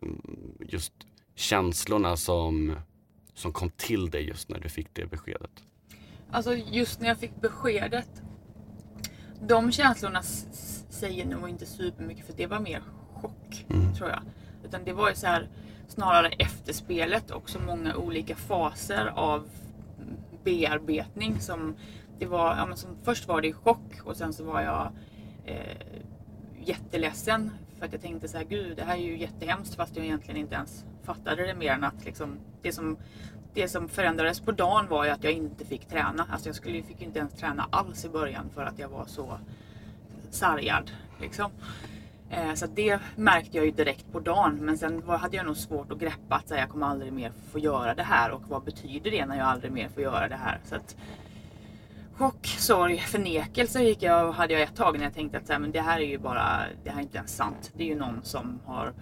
Just 0.61 0.93
känslorna 1.35 2.17
som, 2.17 2.77
som 3.35 3.53
kom 3.53 3.71
till 3.71 4.11
dig 4.11 4.23
just 4.29 4.49
när 4.49 4.61
du 4.61 4.69
fick 4.69 4.89
det 4.93 5.07
beskedet? 5.07 5.51
Alltså 6.31 6.55
just 6.55 7.01
när 7.01 7.09
jag 7.09 7.19
fick 7.19 7.41
beskedet. 7.41 8.23
De 9.41 9.73
känslorna 9.73 10.23
säger 10.91 11.27
nog 11.27 11.49
inte 11.49 11.67
supermycket 11.67 12.27
för 12.27 12.33
det 12.33 12.47
var 12.47 12.61
mer 12.61 12.83
chock 13.13 13.67
mm. 13.69 13.95
tror 13.95 14.11
jag. 14.11 14.23
Utan 14.65 14.85
det 14.85 14.93
var 14.93 15.09
ju 15.09 15.15
så 15.15 15.27
här 15.27 15.49
snarare 15.89 16.29
efterspelet 16.29 17.31
och 17.31 17.51
så 17.51 17.59
många 17.59 17.97
olika 17.97 18.37
faser 18.37 19.07
av 19.07 19.49
bearbetning 20.45 21.41
som 21.41 21.75
det 22.19 22.27
var, 22.27 22.57
ja, 22.57 22.67
men 22.67 22.77
som, 22.77 22.91
först 23.03 23.29
var 23.29 23.41
det 23.41 23.53
chock 23.53 24.01
och 24.05 24.17
sen 24.17 24.33
så 24.33 24.45
var 24.45 24.61
jag 24.63 24.93
eh, 25.45 25.77
jätteledsen 26.61 27.51
för 27.79 27.87
att 27.87 27.93
jag 27.93 28.03
tänkte 28.03 28.29
så 28.29 28.37
här, 28.37 28.45
gud 28.45 28.77
det 28.77 28.85
här 28.85 28.97
är 28.97 29.01
ju 29.01 29.19
jättehemskt 29.19 29.75
fast 29.75 29.97
jag 29.97 30.05
egentligen 30.05 30.41
inte 30.41 30.55
ens 30.55 30.85
fattade 31.03 31.47
det 31.47 31.55
mer 31.55 31.73
än 31.73 31.85
att 31.85 32.05
liksom, 32.05 32.39
det, 32.63 32.73
som, 32.73 32.97
det 33.55 33.69
som 33.69 33.89
förändrades 33.89 34.41
på 34.41 34.53
dagen 34.53 34.89
var 34.89 35.05
ju 35.05 35.11
att 35.11 35.25
jag 35.25 35.33
inte 35.33 35.65
fick 35.65 35.89
träna. 35.89 36.27
Alltså 36.31 36.49
jag 36.49 36.57
skulle, 36.57 36.83
fick 36.83 37.03
inte 37.03 37.19
ens 37.19 37.33
träna 37.33 37.69
alls 37.71 38.05
i 38.05 38.09
början 38.09 38.51
för 38.55 38.63
att 38.65 38.79
jag 38.79 38.89
var 38.89 39.07
så 39.07 39.39
sargad. 40.31 40.91
Liksom. 41.21 41.51
Eh, 42.37 42.55
så 42.55 42.67
det 42.67 42.99
märkte 43.17 43.57
jag 43.57 43.67
ju 43.67 43.73
direkt 43.73 44.13
på 44.13 44.21
dagen. 44.21 44.57
Men 44.61 44.79
sen 44.79 45.03
hade 45.03 45.37
jag 45.37 45.47
nog 45.47 45.57
svårt 45.57 45.93
att 45.93 45.99
greppa 45.99 46.35
att 46.35 46.51
jag 46.51 46.69
kommer 46.69 46.87
aldrig 46.87 47.13
mer 47.13 47.33
få 47.53 47.59
göra 47.59 47.95
det 47.95 48.03
här 48.03 48.31
och 48.31 48.43
vad 48.49 48.65
betyder 48.65 49.11
det 49.11 49.27
när 49.27 49.37
jag 49.37 49.47
aldrig 49.47 49.73
mer 49.73 49.89
får 49.89 50.03
göra 50.03 50.29
det 50.29 50.37
här. 50.37 50.61
Så 50.65 50.75
att, 50.75 50.97
chock, 52.15 52.47
sorg, 52.47 52.99
förnekelse 52.99 53.83
gick 53.83 54.03
jag 54.03 54.33
hade 54.33 54.53
jag 54.53 54.63
ett 54.63 54.77
tag 54.77 54.99
när 54.99 55.05
jag 55.05 55.15
tänkte 55.15 55.39
att 55.39 55.47
så 55.47 55.53
här, 55.53 55.61
men 55.61 55.73
det 55.73 55.81
här 55.81 56.01
är 56.01 56.07
ju 56.07 56.19
bara, 56.19 56.63
det 56.85 56.91
här 56.91 56.99
är 56.99 57.03
inte 57.03 57.17
ens 57.19 57.37
sant. 57.37 57.73
Det 57.77 57.85
är 57.85 57.89
ju 57.89 57.99
någon 57.99 58.21
som 58.23 58.61
har, 58.65 58.93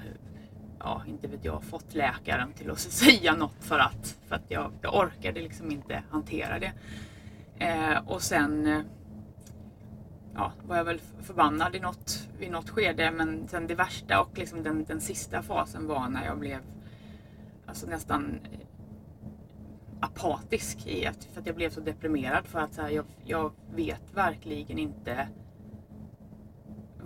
ja 0.79 1.03
inte 1.07 1.29
vet 1.29 1.45
jag, 1.45 1.65
fått 1.65 1.95
läkaren 1.95 2.53
till 2.53 2.71
att 2.71 2.79
säga 2.81 3.35
något 3.35 3.65
för 3.65 3.79
att, 3.79 4.17
för 4.29 4.35
att 4.35 4.45
jag, 4.49 4.73
jag 4.81 4.95
orkade 4.95 5.41
liksom 5.41 5.71
inte 5.71 6.03
hantera 6.11 6.59
det. 6.59 6.73
Eh, 7.59 7.99
och 8.07 8.23
sen 8.23 8.67
eh, 8.67 8.81
ja, 10.35 10.53
var 10.67 10.77
jag 10.77 10.85
väl 10.85 11.01
förbannad 11.23 11.77
i 11.77 11.81
något, 11.81 12.29
i 12.41 12.49
något 12.49 12.71
skede 12.71 13.11
men 13.11 13.49
sen 13.49 13.67
det 13.67 13.75
värsta 13.75 14.21
och 14.21 14.39
liksom 14.39 14.63
den, 14.63 14.85
den 14.85 15.01
sista 15.01 15.43
fasen 15.43 15.87
var 15.87 16.09
när 16.09 16.27
jag 16.27 16.39
blev 16.39 16.59
alltså 17.67 17.87
nästan 17.87 18.41
eh, 18.53 18.59
apatisk 20.01 20.87
i 20.87 21.07
att, 21.07 21.25
för 21.25 21.41
att 21.41 21.47
jag 21.47 21.57
blev 21.57 21.71
så 21.71 21.81
deprimerad 21.81 22.47
för 22.47 22.59
att 22.59 22.75
så 22.75 22.83
här, 22.83 22.91
jag, 22.91 23.05
jag 23.25 23.53
vet 23.75 24.03
verkligen 24.15 24.79
inte 24.79 25.29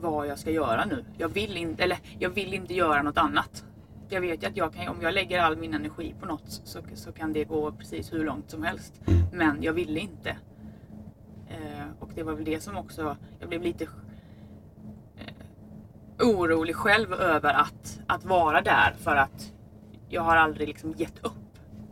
vad 0.01 0.27
jag 0.27 0.39
ska 0.39 0.51
göra 0.51 0.85
nu. 0.85 1.05
Jag 1.19 1.29
vill 1.29 1.57
inte, 1.57 1.85
eller 1.85 1.99
jag 2.19 2.31
vill 2.31 2.55
inte 2.55 2.75
göra 2.75 3.03
något 3.03 3.19
annat. 3.19 3.65
Jag 4.09 4.21
vet 4.21 4.43
ju 4.43 4.47
att 4.47 4.57
jag 4.57 4.75
kan, 4.75 4.89
om 4.89 5.03
jag 5.03 5.15
lägger 5.15 5.41
all 5.41 5.57
min 5.57 5.75
energi 5.75 6.15
på 6.21 6.27
något 6.27 6.43
så, 6.47 6.83
så 6.95 7.12
kan 7.12 7.33
det 7.33 7.45
gå 7.45 7.73
precis 7.73 8.12
hur 8.12 8.25
långt 8.25 8.51
som 8.51 8.62
helst. 8.62 9.01
Men 9.33 9.62
jag 9.62 9.73
ville 9.73 10.01
inte. 10.01 10.37
Eh, 11.49 11.87
och 12.01 12.11
det 12.15 12.23
var 12.23 12.33
väl 12.33 12.45
det 12.45 12.63
som 12.63 12.77
också, 12.77 13.17
jag 13.41 13.49
blev 13.49 13.63
lite 13.63 13.85
eh, 15.17 16.27
orolig 16.27 16.77
själv 16.77 17.13
över 17.13 17.55
att, 17.55 18.01
att 18.07 18.25
vara 18.25 18.61
där 18.61 18.95
för 18.99 19.17
att 19.17 19.53
jag 20.09 20.23
har 20.23 20.37
aldrig 20.37 20.69
liksom 20.69 20.93
gett 20.97 21.25
upp 21.25 21.33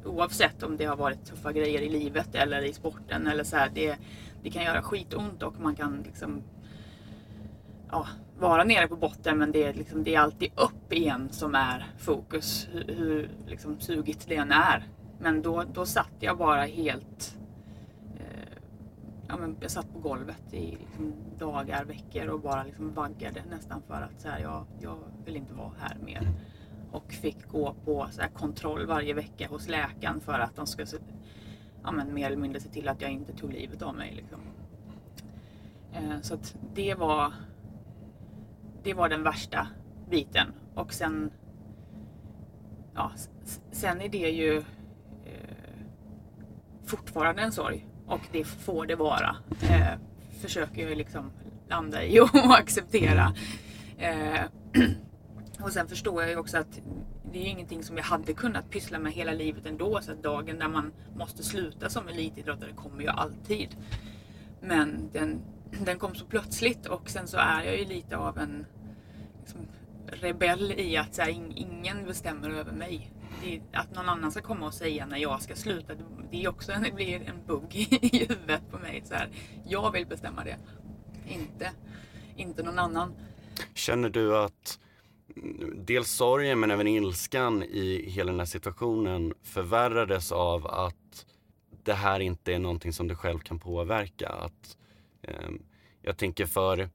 oavsett 0.05 0.63
om 0.63 0.77
det 0.77 0.85
har 0.85 0.97
varit 0.97 1.25
tuffa 1.25 1.53
grejer 1.53 1.81
i 1.81 1.89
livet 1.89 2.35
eller 2.35 2.63
i 2.63 2.73
sporten 2.73 3.27
eller 3.27 3.45
så 3.45 3.57
här, 3.57 3.71
det, 3.75 3.97
det 4.43 4.51
kan 4.51 4.65
göra 4.65 4.83
skitont 4.83 5.43
och 5.43 5.61
man 5.61 5.77
kan 5.77 6.03
liksom 6.03 6.43
ja, 7.91 8.07
vara 8.39 8.65
nere 8.65 8.89
på 8.89 8.97
botten 8.97 9.39
men 9.39 9.53
det 9.53 9.65
är, 9.65 9.75
liksom, 9.75 10.05
det 10.05 10.15
är 10.15 10.21
alltid 10.21 10.51
upp 10.57 10.93
igen 10.93 11.29
som 11.33 11.55
är 11.55 11.87
fokus 11.99 12.69
hur, 12.73 12.95
hur 12.95 13.31
liksom, 13.47 13.81
sugigt 13.81 14.29
det 14.29 14.37
än 14.37 14.53
är. 14.53 14.89
Men 15.21 15.43
då, 15.43 15.65
då 15.73 15.87
satt 15.87 16.13
jag 16.21 16.39
bara 16.39 16.63
helt 16.63 17.37
ja, 19.35 19.41
men 19.41 19.57
jag 19.61 19.71
satt 19.71 19.93
på 19.93 19.99
golvet 19.99 20.55
i 20.55 20.77
liksom, 20.81 21.13
dagar, 21.39 21.85
veckor 21.85 22.27
och 22.27 22.41
bara 22.41 22.65
liksom 22.65 22.95
vaggade 22.95 23.43
nästan 23.51 23.83
för 23.83 23.95
att 23.95 24.21
så 24.21 24.29
här, 24.29 24.41
jag, 24.41 24.67
jag 24.81 24.99
vill 25.25 25.37
inte 25.37 25.55
vara 25.55 25.71
här 25.79 25.97
mer 26.05 26.29
och 26.93 27.13
fick 27.13 27.49
gå 27.49 27.75
på 27.85 28.09
så 28.11 28.23
kontroll 28.35 28.87
varje 28.87 29.15
vecka 29.15 29.49
hos 29.49 29.69
läkaren 29.69 30.21
för 30.21 30.39
att 30.39 30.57
de 30.57 30.67
skulle 30.67 30.89
ja, 31.83 31.93
men 31.93 32.15
mer 32.15 32.27
eller 32.27 32.37
mindre 32.37 32.61
se 32.61 32.69
till 32.69 32.89
att 32.89 33.01
jag 33.01 33.11
inte 33.11 33.33
tog 33.33 33.53
livet 33.53 33.83
av 33.83 33.95
mig. 33.95 34.15
Liksom. 34.15 34.41
Eh, 35.93 36.21
så 36.23 36.35
att 36.35 36.57
det 36.75 36.95
var 36.95 37.33
det 38.83 38.95
var 38.95 39.09
den 39.09 39.23
värsta 39.23 39.69
biten 40.11 40.47
och 40.75 40.93
sen 40.93 41.31
ja, 42.95 43.13
sen 43.71 44.01
är 44.01 44.09
det 44.09 44.31
ju 44.31 44.59
eh, 45.25 45.85
fortfarande 46.85 47.43
en 47.43 47.53
sorg 47.53 47.87
och 48.07 48.21
det 48.33 48.45
får 48.45 48.87
det 48.87 48.97
vara. 48.97 49.37
Eh, 49.63 49.99
försöker 50.41 50.89
jag 50.89 50.99
liksom 50.99 51.31
landa 51.69 52.05
i 52.05 52.21
och 52.21 52.29
acceptera. 52.59 53.35
Eh, 53.99 54.41
och 55.61 55.73
sen 55.73 55.89
förstår 55.89 56.23
jag 56.23 56.31
ju 56.31 56.37
också 56.37 56.59
att 56.59 56.81
det 57.33 57.39
är 57.39 57.43
ju 57.43 57.49
ingenting 57.49 57.83
som 57.83 57.97
jag 57.97 58.05
hade 58.05 58.35
kunnat 58.35 58.71
pyssla 58.71 58.99
med 58.99 59.13
hela 59.13 59.33
livet 59.33 59.67
ändå. 59.67 60.01
Så 60.03 60.13
att 60.13 60.23
dagen 60.23 60.59
där 60.59 60.69
man 60.69 60.93
måste 61.17 61.43
sluta 61.43 61.89
som 61.89 62.09
elitidrottare 62.09 62.73
kommer 62.73 63.03
ju 63.03 63.09
alltid. 63.09 63.77
Men 64.61 65.11
den, 65.13 65.41
den 65.85 65.99
kom 65.99 66.15
så 66.15 66.25
plötsligt 66.25 66.87
och 66.87 67.11
sen 67.11 67.27
så 67.27 67.37
är 67.37 67.63
jag 67.63 67.79
ju 67.79 67.85
lite 67.85 68.17
av 68.17 68.39
en 68.39 68.67
liksom, 69.41 69.61
rebell 70.07 70.73
i 70.77 70.97
att 70.97 71.15
så 71.15 71.23
här, 71.23 71.31
ingen 71.57 72.05
bestämmer 72.07 72.51
över 72.51 72.73
mig. 72.73 73.11
Det, 73.45 73.61
att 73.73 73.95
någon 73.95 74.09
annan 74.09 74.33
ska 74.33 74.43
komma 74.43 74.67
och 74.67 74.75
säga 74.75 75.07
när 75.07 75.19
jag 75.19 75.43
ska 75.43 75.55
sluta, 75.55 75.95
det 76.31 76.45
är 76.45 76.49
också 76.49 76.73
en, 76.73 76.83
det 76.83 76.93
blir 76.93 77.23
en 77.23 77.47
bugg 77.47 77.75
i 77.75 78.19
huvudet 78.19 78.71
på 78.71 78.79
mig. 78.79 79.03
Så 79.05 79.15
här, 79.15 79.29
jag 79.67 79.93
vill 79.93 80.07
bestämma 80.07 80.45
det, 80.45 80.57
inte, 81.29 81.71
inte 82.37 82.63
någon 82.63 82.79
annan. 82.79 83.15
Känner 83.75 84.09
du 84.09 84.37
att 84.39 84.79
dels 85.75 86.11
sorgen 86.11 86.61
men 86.61 86.71
även 86.71 86.87
ilskan 86.87 87.63
i 87.63 88.11
hela 88.11 88.31
den 88.31 88.41
här 88.41 88.47
situationen 88.47 89.35
förvärrades 89.43 90.33
av 90.33 90.67
att 90.67 91.27
det 91.83 91.95
här 91.95 92.21
inte 92.21 92.55
är 92.55 92.59
någonting 92.59 92.93
som 92.93 93.09
du 93.09 93.15
själv 93.15 93.39
kan 93.39 93.59
påverka. 93.59 94.29
Att, 94.29 94.77
eh, 95.23 95.51
jag 96.03 96.17
tänker 96.17 96.47
för 96.47 96.91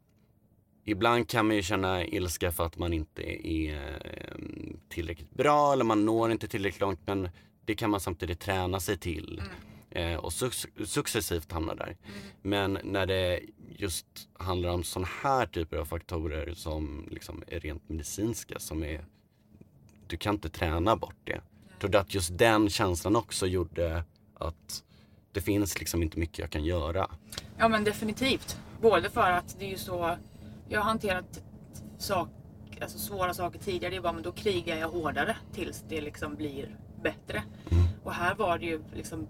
Ibland 0.89 1.29
kan 1.29 1.47
man 1.47 1.55
ju 1.55 1.63
känna 1.63 2.05
ilska 2.05 2.51
för 2.51 2.65
att 2.65 2.77
man 2.77 2.93
inte 2.93 3.47
är 3.47 3.75
eh, 4.05 4.45
tillräckligt 4.89 5.33
bra 5.33 5.73
eller 5.73 5.83
man 5.83 6.05
når 6.05 6.31
inte 6.31 6.47
tillräckligt 6.47 6.81
långt 6.81 6.99
men 7.05 7.29
det 7.65 7.75
kan 7.75 7.89
man 7.89 7.99
samtidigt 7.99 8.39
träna 8.39 8.79
sig 8.79 8.97
till. 8.97 9.39
Mm 9.39 9.51
eh, 9.91 10.15
och 10.15 10.33
successivt 10.85 11.51
hamna 11.51 11.75
där. 11.75 11.85
Mm. 11.85 12.19
Men 12.41 12.79
när 12.83 13.05
det 13.05 13.39
just 13.69 14.05
handlar 14.33 14.69
om 14.69 14.83
sådana 14.83 15.07
här 15.23 15.45
typer 15.45 15.77
av 15.77 15.85
faktorer 15.85 16.53
som 16.53 17.07
liksom 17.11 17.43
är 17.47 17.59
rent 17.59 17.89
medicinska 17.89 18.59
som 18.59 18.83
är, 18.83 19.05
du 20.07 20.17
kan 20.17 20.35
inte 20.35 20.49
träna 20.49 20.95
bort 20.95 21.15
det. 21.23 21.33
Mm. 21.33 21.43
Tror 21.79 21.89
du 21.89 21.97
att 21.97 22.13
just 22.13 22.37
den 22.37 22.69
känslan 22.69 23.15
också 23.15 23.47
gjorde 23.47 24.03
att 24.33 24.83
det 25.31 25.41
finns 25.41 25.79
liksom 25.79 26.03
inte 26.03 26.19
mycket 26.19 26.39
jag 26.39 26.49
kan 26.49 26.63
göra? 26.63 27.09
Ja 27.57 27.67
men 27.67 27.83
definitivt. 27.83 28.57
Både 28.81 29.09
för 29.09 29.31
att 29.31 29.55
det 29.59 29.65
är 29.65 29.69
ju 29.69 29.77
så, 29.77 30.17
jag 30.69 30.79
har 30.79 30.85
hanterat 30.85 31.43
sak, 31.97 32.29
alltså 32.81 32.97
svåra 32.97 33.33
saker 33.33 33.59
tidigare, 33.59 33.89
det 33.93 33.97
är 33.97 34.01
bara 34.01 34.13
men 34.13 34.23
då 34.23 34.31
krigar 34.31 34.77
jag 34.77 34.89
hårdare 34.89 35.37
tills 35.53 35.85
det 35.89 36.01
liksom 36.01 36.35
blir 36.35 36.75
bättre. 37.03 37.43
Mm. 37.69 37.83
Och 38.03 38.13
här 38.13 38.35
var 38.35 38.57
det 38.57 38.65
ju 38.65 38.83
liksom 38.93 39.27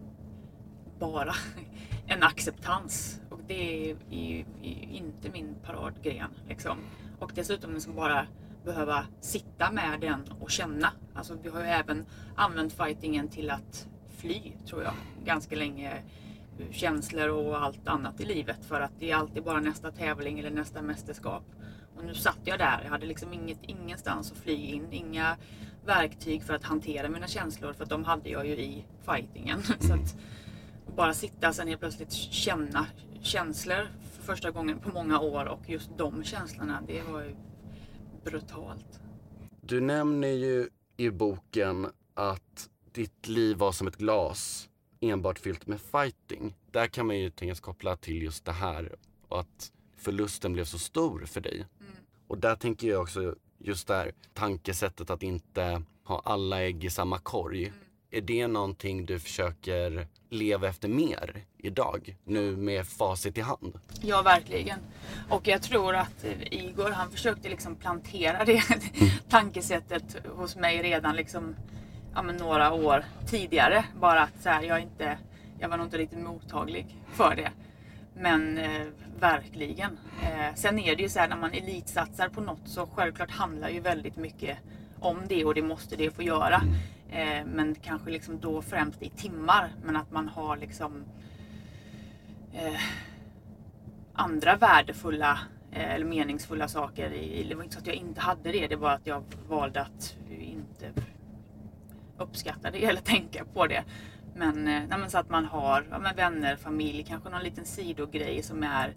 bara 1.00 1.36
en 2.08 2.24
acceptans. 2.24 3.22
Och 3.30 3.40
det 3.48 3.90
är, 3.90 3.96
är 4.12 4.46
inte 4.92 5.30
min 5.30 5.56
paradgren. 5.66 6.30
Liksom. 6.48 6.78
Och 7.20 7.32
dessutom 7.36 7.74
liksom 7.74 7.96
bara 7.96 8.28
behöva 8.66 9.06
sitta 9.22 9.72
med 9.72 10.00
den 10.02 10.32
och 10.40 10.52
känna. 10.52 10.92
Alltså 11.14 11.38
vi 11.44 11.50
har 11.50 11.60
ju 11.62 11.68
även 11.68 12.06
använt 12.36 12.74
fightingen 12.74 13.28
till 13.28 13.50
att 13.50 13.88
fly, 14.18 14.42
tror 14.68 14.84
jag, 14.84 14.94
ganska 15.26 15.56
länge. 15.56 16.04
Känslor 16.72 17.30
och 17.30 17.64
allt 17.64 17.88
annat 17.88 18.22
i 18.22 18.26
livet 18.26 18.66
för 18.66 18.82
att 18.82 18.92
det 19.00 19.12
är 19.12 19.16
alltid 19.16 19.44
bara 19.44 19.60
nästa 19.60 19.92
tävling 19.92 20.40
eller 20.40 20.52
nästa 20.52 20.82
mästerskap. 20.82 21.44
Och 21.96 22.04
nu 22.06 22.14
satt 22.14 22.40
jag 22.44 22.60
där, 22.60 22.82
jag 22.84 22.90
hade 22.90 23.06
liksom 23.06 23.34
inget, 23.34 23.60
ingenstans 23.62 24.32
att 24.32 24.38
fly 24.38 24.56
in, 24.56 24.88
inga 24.92 25.38
verktyg 25.86 26.44
för 26.44 26.54
att 26.54 26.64
hantera 26.64 27.10
mina 27.10 27.28
känslor 27.28 27.74
för 27.74 27.84
att 27.84 27.90
de 27.90 28.04
hade 28.04 28.30
jag 28.30 28.48
ju 28.48 28.54
i 28.54 28.86
fightingen. 29.06 29.64
Så 29.80 29.94
att, 29.94 30.16
bara 30.96 31.14
sitta 31.14 31.50
och 31.50 31.56
sen 31.56 31.68
helt 31.68 31.80
plötsligt 31.80 32.12
känna 32.12 32.88
känslor 33.22 33.88
för 34.14 34.24
första 34.24 34.52
gången 34.52 34.80
på 34.80 34.90
många 34.90 35.20
år 35.20 35.46
och 35.46 35.70
just 35.70 35.90
de 35.98 36.24
känslorna, 36.24 36.84
det 36.88 37.02
var 37.02 37.22
ju 37.22 37.36
brutalt. 38.24 39.00
Du 39.62 39.82
nämner 39.82 40.28
ju 40.28 40.70
i 40.98 41.10
boken 41.10 41.88
att 42.14 42.70
ditt 42.92 43.28
liv 43.28 43.58
var 43.58 43.72
som 43.72 43.88
ett 43.88 43.98
glas 43.98 44.69
enbart 45.02 45.40
fyllt 45.40 45.68
med 45.68 45.82
fighting. 45.82 46.56
Där 46.72 46.88
kan 46.88 47.08
man 47.08 47.20
ju 47.20 47.30
tänkas 47.30 47.60
koppla 47.60 47.96
till 47.96 48.22
just 48.22 48.46
det 48.46 48.52
här 48.52 48.96
och 49.28 49.40
att 49.40 49.72
förlusten 49.98 50.54
blev 50.54 50.66
så 50.66 50.80
stor 50.80 51.26
för 51.26 51.42
dig. 51.42 51.56
Mm. 51.56 51.92
Och 52.28 52.38
där 52.38 52.56
tänker 52.56 52.88
jag 52.88 53.02
också 53.02 53.36
just 53.58 53.88
det 53.88 53.94
här 53.94 54.12
tankesättet 54.34 55.10
att 55.10 55.24
inte 55.24 55.82
ha 56.04 56.22
alla 56.26 56.62
ägg 56.62 56.84
i 56.84 56.90
samma 56.90 57.18
korg. 57.20 57.64
Mm. 57.64 57.76
är 58.12 58.22
det 58.22 58.48
någonting 58.48 59.06
du 59.06 59.20
försöker 59.20 60.08
leva 60.30 60.68
efter 60.68 60.88
mer 60.88 61.46
idag? 61.58 62.18
Nu 62.24 62.58
med 62.58 62.88
facit 62.88 63.38
i 63.38 63.42
hand? 63.42 63.80
Ja, 64.02 64.22
verkligen. 64.22 64.80
Och 65.30 65.48
jag 65.48 65.62
tror 65.62 65.96
att 65.96 66.26
Igor 66.52 66.90
han 66.90 67.12
försökte 67.12 67.50
liksom 67.50 67.76
plantera 67.76 68.46
det 68.46 68.64
tankesättet 69.30 70.28
hos 70.28 70.56
mig 70.56 70.82
redan 70.84 71.16
liksom, 71.16 71.56
ja, 72.16 72.22
men 72.22 72.36
några 72.36 72.74
år 72.74 73.04
tidigare. 73.28 73.86
Bara 74.00 74.22
att 74.22 74.42
så 74.42 74.50
här, 74.50 74.64
jag, 74.64 74.82
inte, 74.82 75.18
jag 75.60 75.70
var 75.70 75.78
nog 75.78 75.88
inte 75.88 75.98
riktigt 75.98 76.20
mottaglig 76.20 76.98
för 77.14 77.36
det. 77.36 77.52
Men 78.14 78.58
eh, 78.58 78.88
verkligen. 79.20 79.98
Eh, 80.24 80.56
sen 80.56 80.80
är 80.80 80.96
det 80.96 81.04
ju 81.04 81.10
så 81.10 81.20
här 81.20 81.28
när 81.28 81.38
man 81.38 81.52
elitsatsar 81.52 82.30
på 82.30 82.42
något 82.42 82.68
så 82.68 82.88
självklart 82.88 83.32
handlar 83.32 83.70
ju 83.70 83.80
väldigt 83.80 84.16
mycket 84.16 84.58
om 85.00 85.18
det 85.28 85.46
och 85.46 85.54
det 85.54 85.62
måste 85.62 85.96
det 85.96 86.16
få 86.16 86.24
göra. 86.24 86.62
Eh, 87.12 87.46
men 87.46 87.76
kanske 87.76 88.12
liksom 88.12 88.40
då 88.40 88.62
främst 88.62 89.02
i 89.02 89.10
timmar. 89.10 89.72
Men 89.84 89.96
att 89.96 90.12
man 90.12 90.28
har 90.28 90.58
liksom 90.58 91.04
eh, 92.54 92.82
andra 94.14 94.56
värdefulla 94.56 95.40
eh, 95.72 95.94
eller 95.94 96.06
meningsfulla 96.06 96.68
saker. 96.68 97.14
I, 97.14 97.44
det 97.50 97.56
var 97.56 97.64
inte 97.64 97.76
så 97.76 97.80
att 97.80 97.88
jag 97.88 97.96
inte 97.96 98.22
hade 98.22 98.52
det. 98.52 98.68
Det 98.68 98.76
var 98.76 98.92
att 98.92 99.08
jag 99.08 99.24
valde 99.48 99.82
att 99.82 100.16
inte 100.30 100.92
uppskatta 102.20 102.72
det 102.72 102.86
eller 102.86 103.02
tänka 103.16 103.46
på 103.46 103.68
det. 103.68 103.84
Men, 104.36 104.68
eh, 104.68 104.84
nej, 104.90 105.10
så 105.10 105.18
att 105.18 105.30
man 105.30 105.46
har 105.46 105.86
ja, 105.92 106.12
vänner, 106.16 106.56
familj, 106.56 107.04
kanske 107.08 107.30
någon 107.30 107.44
liten 107.44 107.66
sidogrej 107.66 108.44
som 108.44 108.64
är 108.64 108.96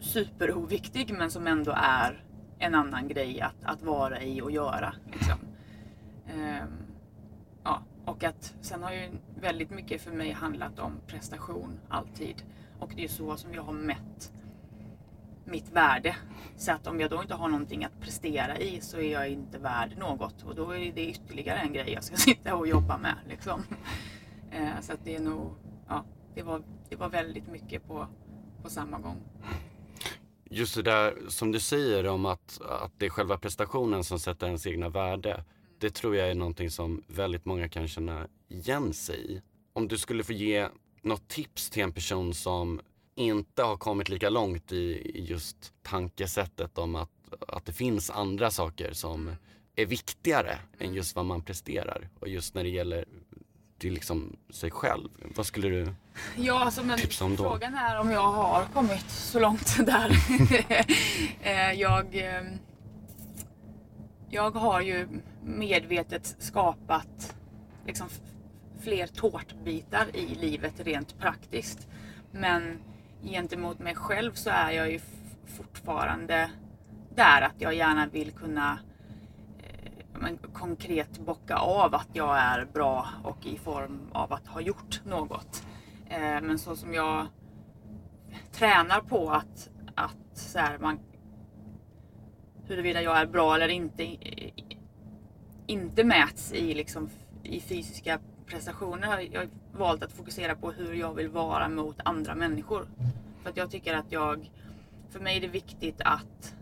superoviktig 0.00 1.14
men 1.18 1.30
som 1.30 1.46
ändå 1.46 1.74
är 1.76 2.24
en 2.58 2.74
annan 2.74 3.08
grej 3.08 3.40
att, 3.40 3.64
att 3.64 3.82
vara 3.82 4.22
i 4.22 4.40
och 4.40 4.50
göra. 4.50 4.94
Liksom. 5.12 5.38
Ehm, 6.26 6.68
ja, 7.64 7.82
och 8.04 8.24
att 8.24 8.54
sen 8.60 8.82
har 8.82 8.92
ju 8.92 9.08
väldigt 9.40 9.70
mycket 9.70 10.00
för 10.00 10.12
mig 10.12 10.32
handlat 10.32 10.78
om 10.78 10.92
prestation 11.06 11.80
alltid. 11.88 12.42
Och 12.78 12.92
det 12.96 13.04
är 13.04 13.08
så 13.08 13.36
som 13.36 13.54
jag 13.54 13.62
har 13.62 13.72
mätt 13.72 14.32
mitt 15.44 15.72
värde. 15.72 16.16
Så 16.56 16.72
att 16.72 16.86
om 16.86 17.00
jag 17.00 17.10
då 17.10 17.22
inte 17.22 17.34
har 17.34 17.48
någonting 17.48 17.84
att 17.84 18.00
prestera 18.00 18.58
i 18.58 18.80
så 18.80 18.98
är 18.98 19.12
jag 19.12 19.28
inte 19.28 19.58
värd 19.58 19.98
något. 19.98 20.42
Och 20.42 20.54
då 20.54 20.70
är 20.76 20.92
det 20.92 21.06
ytterligare 21.06 21.58
en 21.58 21.72
grej 21.72 21.92
jag 21.92 22.04
ska 22.04 22.16
sitta 22.30 22.56
och 22.56 22.68
jobba 22.68 22.98
med. 22.98 23.16
Liksom. 23.28 23.62
Eh, 24.50 24.80
så 24.80 24.92
att 24.92 25.04
det 25.04 25.16
är 25.16 25.20
nog, 25.20 25.54
ja, 25.88 26.04
det 26.34 26.42
var, 26.42 26.62
det 26.88 26.96
var 26.96 27.08
väldigt 27.08 27.46
mycket 27.48 27.86
på, 27.86 28.06
på 28.62 28.70
samma 28.70 28.98
gång. 28.98 29.16
Just 30.50 30.74
det 30.74 30.82
där 30.82 31.14
som 31.28 31.52
du 31.52 31.60
säger 31.60 32.06
om 32.06 32.26
att, 32.26 32.60
att 32.60 32.92
det 32.98 33.06
är 33.06 33.10
själva 33.10 33.38
prestationen 33.38 34.04
som 34.04 34.18
sätter 34.18 34.46
ens 34.46 34.66
egna 34.66 34.88
värde. 34.88 35.44
Det 35.78 35.90
tror 35.90 36.16
jag 36.16 36.30
är 36.30 36.34
någonting 36.34 36.70
som 36.70 37.04
väldigt 37.06 37.44
många 37.44 37.68
kan 37.68 37.88
känna 37.88 38.28
igen 38.48 38.92
sig 38.92 39.32
i. 39.32 39.42
Om 39.72 39.88
du 39.88 39.98
skulle 39.98 40.24
få 40.24 40.32
ge 40.32 40.68
något 41.02 41.28
tips 41.28 41.70
till 41.70 41.82
en 41.82 41.92
person 41.92 42.34
som 42.34 42.80
inte 43.14 43.62
har 43.62 43.76
kommit 43.76 44.08
lika 44.08 44.30
långt 44.30 44.72
i, 44.72 45.10
just 45.28 45.72
tankesättet 45.82 46.78
om 46.78 46.94
att, 46.94 47.10
att 47.48 47.66
det 47.66 47.72
finns 47.72 48.10
andra 48.10 48.50
saker 48.50 48.92
som 48.92 49.30
är 49.76 49.86
viktigare 49.86 50.58
än 50.78 50.94
just 50.94 51.16
vad 51.16 51.24
man 51.24 51.42
presterar. 51.42 52.08
Och 52.20 52.28
just 52.28 52.54
när 52.54 52.64
det 52.64 52.70
gäller 52.70 53.04
till 53.78 53.94
liksom 53.94 54.36
sig 54.50 54.70
själv. 54.70 55.08
Vad 55.36 55.46
skulle 55.46 55.68
du 55.68 55.94
ja, 56.36 56.64
alltså, 56.64 56.82
men 56.82 56.98
tipsa 56.98 57.24
om 57.24 57.36
då? 57.36 57.42
Frågan 57.42 57.74
är 57.74 58.00
om 58.00 58.10
jag 58.10 58.32
har 58.32 58.64
kommit 58.64 59.10
så 59.10 59.40
långt 59.40 59.76
där. 59.86 60.10
Eh, 61.42 61.72
jag, 61.72 62.16
ehm, 62.16 62.46
jag 64.30 64.50
har 64.50 64.80
ju 64.80 65.08
medvetet 65.42 66.36
skapat 66.38 67.36
liksom 67.86 68.08
fler 68.82 69.06
tårtbitar 69.06 70.06
i 70.16 70.26
livet 70.26 70.74
rent 70.76 71.18
praktiskt. 71.18 71.88
Men 72.32 72.78
gentemot 73.24 73.78
mig 73.78 73.94
själv 73.94 74.32
så 74.32 74.50
är 74.50 74.70
jag 74.70 74.90
ju 74.90 75.00
fortfarande 75.46 76.50
där 77.14 77.42
att 77.42 77.54
jag 77.58 77.74
gärna 77.74 78.06
vill 78.06 78.32
kunna 78.32 78.78
eh, 79.58 80.02
men, 80.12 80.38
konkret 80.38 81.18
bocka 81.18 81.56
av 81.56 81.94
att 81.94 82.08
jag 82.12 82.38
är 82.38 82.64
bra 82.64 83.08
och 83.24 83.46
i 83.46 83.58
form 83.58 84.00
av 84.12 84.32
att 84.32 84.46
ha 84.46 84.60
gjort 84.60 85.00
något. 85.04 85.66
Eh, 86.08 86.40
men 86.42 86.58
så 86.58 86.76
som 86.76 86.94
jag 86.94 87.26
tränar 88.52 89.00
på 89.00 89.30
att, 89.30 89.70
att 89.94 90.38
så 90.38 90.58
här, 90.58 90.78
man, 90.78 90.98
huruvida 92.66 93.02
jag 93.02 93.18
är 93.18 93.26
bra 93.26 93.54
eller 93.54 93.68
inte 93.68 94.16
inte 95.66 96.04
mäts 96.04 96.52
i, 96.52 96.74
liksom, 96.74 97.10
i 97.42 97.60
fysiska 97.60 98.18
prestationer. 98.46 99.28
Jag 99.32 99.48
valt 99.78 100.02
att 100.02 100.12
fokusera 100.12 100.54
på 100.54 100.70
hur 100.70 100.94
jag 100.94 101.14
vill 101.14 101.28
vara 101.28 101.68
mot 101.68 101.96
andra 102.04 102.34
människor. 102.34 102.86
För 103.42 103.50
att 103.50 103.56
jag 103.56 103.70
tycker 103.70 103.94
att 103.94 104.12
jag, 104.12 104.50
för 105.10 105.20
mig 105.20 105.36
är 105.36 105.40
det 105.40 105.48
viktigt 105.48 106.00
att, 106.04 106.54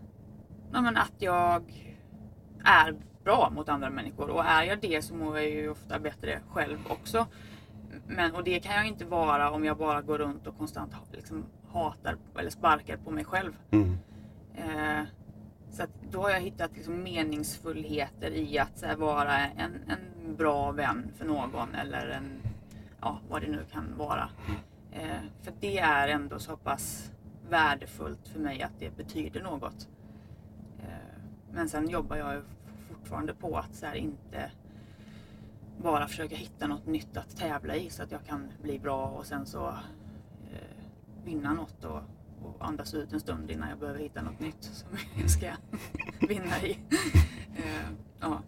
ja, 0.71 0.81
men 0.81 0.97
att 0.97 1.13
jag 1.17 1.63
är 2.63 2.95
bra 3.23 3.49
mot 3.55 3.69
andra 3.69 3.89
människor 3.89 4.29
och 4.29 4.45
är 4.45 4.63
jag 4.63 4.79
det 4.79 5.01
så 5.01 5.15
mår 5.15 5.37
jag 5.37 5.49
ju 5.49 5.69
ofta 5.69 5.99
bättre 5.99 6.39
själv 6.49 6.77
också. 6.89 7.27
Men, 8.07 8.35
och 8.35 8.43
det 8.43 8.59
kan 8.59 8.75
jag 8.75 8.87
inte 8.87 9.05
vara 9.05 9.51
om 9.51 9.65
jag 9.65 9.77
bara 9.77 10.01
går 10.01 10.17
runt 10.17 10.47
och 10.47 10.57
konstant 10.57 10.91
liksom, 11.11 11.45
hatar 11.71 12.17
eller 12.39 12.49
sparkar 12.49 12.97
på 12.97 13.11
mig 13.11 13.25
själv. 13.25 13.53
Mm. 13.71 13.97
Eh, 14.55 15.03
så 15.71 15.83
då 16.11 16.21
har 16.21 16.29
jag 16.29 16.41
hittat 16.41 16.71
liksom, 16.75 17.03
meningsfullheter 17.03 18.31
i 18.31 18.59
att 18.59 18.81
här, 18.81 18.95
vara 18.95 19.37
en, 19.37 19.71
en 19.87 20.35
bra 20.35 20.71
vän 20.71 21.11
för 21.17 21.25
någon 21.25 21.75
eller 21.75 22.07
en, 22.07 22.42
ja, 23.03 23.19
vad 23.29 23.41
det 23.41 23.47
nu 23.47 23.65
kan 23.71 23.97
vara. 23.97 24.29
Eh, 24.91 25.21
för 25.41 25.53
det 25.59 25.79
är 25.79 26.07
ändå 26.07 26.39
så 26.39 26.57
pass 26.57 27.11
värdefullt 27.49 28.27
för 28.27 28.39
mig 28.39 28.61
att 28.61 28.79
det 28.79 28.97
betyder 28.97 29.43
något. 29.43 29.89
Eh, 30.79 31.21
men 31.51 31.69
sen 31.69 31.89
jobbar 31.89 32.15
jag 32.15 32.41
fortfarande 32.89 33.33
på 33.33 33.57
att 33.57 33.75
så 33.75 33.85
här, 33.85 33.95
inte 33.95 34.51
bara 35.81 36.07
försöka 36.07 36.35
hitta 36.35 36.67
något 36.67 36.85
nytt 36.85 37.17
att 37.17 37.37
tävla 37.37 37.75
i 37.75 37.89
så 37.89 38.03
att 38.03 38.11
jag 38.11 38.25
kan 38.25 38.51
bli 38.61 38.79
bra 38.79 39.07
och 39.07 39.25
sen 39.25 39.45
så 39.45 39.67
eh, 40.53 40.85
vinna 41.25 41.53
något 41.53 41.85
och, 41.85 42.01
och, 42.43 42.67
andas 42.67 42.93
ut 42.93 43.13
en 43.13 43.19
stund 43.19 43.51
innan 43.51 43.69
jag 43.69 43.79
behöver 43.79 43.99
hitta 43.99 44.21
något 44.21 44.39
nytt 44.39 44.63
som 44.63 44.97
jag 45.21 45.29
ska 45.29 45.51
vinna 46.27 46.61
i. 46.63 46.79
eh, 47.55 47.89
ja. 48.19 48.41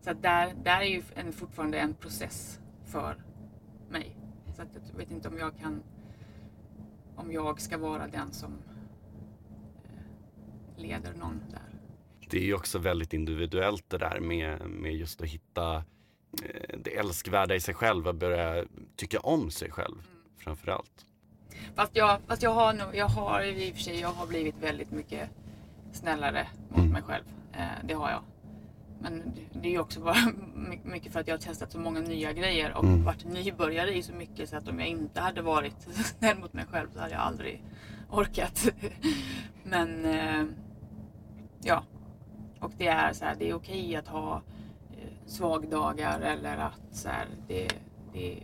Så 0.00 0.12
där, 0.12 0.54
där 0.64 0.80
är 0.80 0.84
ju 0.84 1.02
en, 1.14 1.32
fortfarande 1.32 1.78
en 1.78 1.94
process 1.94 2.60
för 2.84 3.16
mig. 3.90 4.16
Så 4.56 4.62
att 4.62 4.68
jag 4.90 4.98
vet 4.98 5.10
inte 5.10 5.28
om 5.28 5.38
jag 5.38 5.58
kan 5.58 5.82
om 7.16 7.32
jag 7.32 7.60
ska 7.60 7.78
vara 7.78 8.06
den 8.06 8.32
som 8.32 8.52
eh, 9.84 10.82
leder 10.82 11.14
någon 11.14 11.40
där 11.50 11.70
det 12.30 12.38
är 12.38 12.42
ju 12.44 12.54
också 12.54 12.78
väldigt 12.78 13.12
individuellt 13.12 13.84
det 13.88 13.98
där 13.98 14.20
med, 14.20 14.60
med 14.60 14.94
just 14.94 15.20
att 15.20 15.28
hitta 15.28 15.76
eh, 16.42 16.78
det 16.78 16.96
älskvärda 16.96 17.54
i 17.54 17.60
sig 17.60 17.74
själv 17.74 18.08
och 18.08 18.14
börja 18.14 18.64
tycka 18.96 19.20
om 19.20 19.50
sig 19.50 19.70
själv 19.70 19.94
mm. 19.94 20.06
framför 20.38 20.70
allt. 20.70 21.06
Fast 21.74 21.96
jag, 21.96 22.18
fast 22.26 22.42
jag 22.42 22.50
har 22.50 22.72
nog, 22.72 22.94
jag 22.94 23.08
har 23.08 23.42
i 23.42 23.70
och 23.70 23.74
för 23.74 23.82
sig, 23.82 24.00
jag 24.00 24.08
har 24.08 24.26
blivit 24.26 24.54
väldigt 24.62 24.90
mycket 24.90 25.30
snällare 25.92 26.48
mot 26.68 26.78
mm. 26.78 26.92
mig 26.92 27.02
själv. 27.02 27.24
Eh, 27.52 27.84
det 27.84 27.94
har 27.94 28.10
jag. 28.10 28.22
Men 29.02 29.32
det 29.52 29.68
är 29.68 29.72
ju 29.72 29.78
också 29.78 30.00
bara 30.00 30.32
mycket 30.84 31.12
för 31.12 31.20
att 31.20 31.28
jag 31.28 31.34
har 31.34 31.40
testat 31.40 31.72
så 31.72 31.78
många 31.78 32.00
nya 32.00 32.32
grejer 32.32 32.76
och 32.76 32.84
mm. 32.84 33.04
varit 33.04 33.24
nybörjare 33.24 33.96
i 33.96 34.02
så 34.02 34.12
mycket 34.12 34.48
så 34.48 34.56
att 34.56 34.68
om 34.68 34.80
jag 34.80 34.88
inte 34.88 35.20
hade 35.20 35.42
varit 35.42 35.76
snäll 36.18 36.38
mot 36.38 36.52
mig 36.52 36.64
själv 36.70 36.88
så 36.92 37.00
hade 37.00 37.12
jag 37.12 37.20
aldrig 37.20 37.64
orkat. 38.10 38.68
Men 39.64 40.04
eh, 40.04 40.44
ja, 41.62 41.84
och 42.60 42.72
det 42.78 42.86
är 42.86 43.12
så 43.12 43.24
här, 43.24 43.36
det 43.38 43.48
är 43.48 43.54
okej 43.54 43.96
att 43.96 44.08
ha 44.08 44.42
eh, 44.90 45.26
svagdagar 45.26 46.20
eller 46.20 46.56
att 46.56 46.82
så 46.92 47.08
här, 47.08 47.26
det, 47.48 47.68
det, 48.12 48.42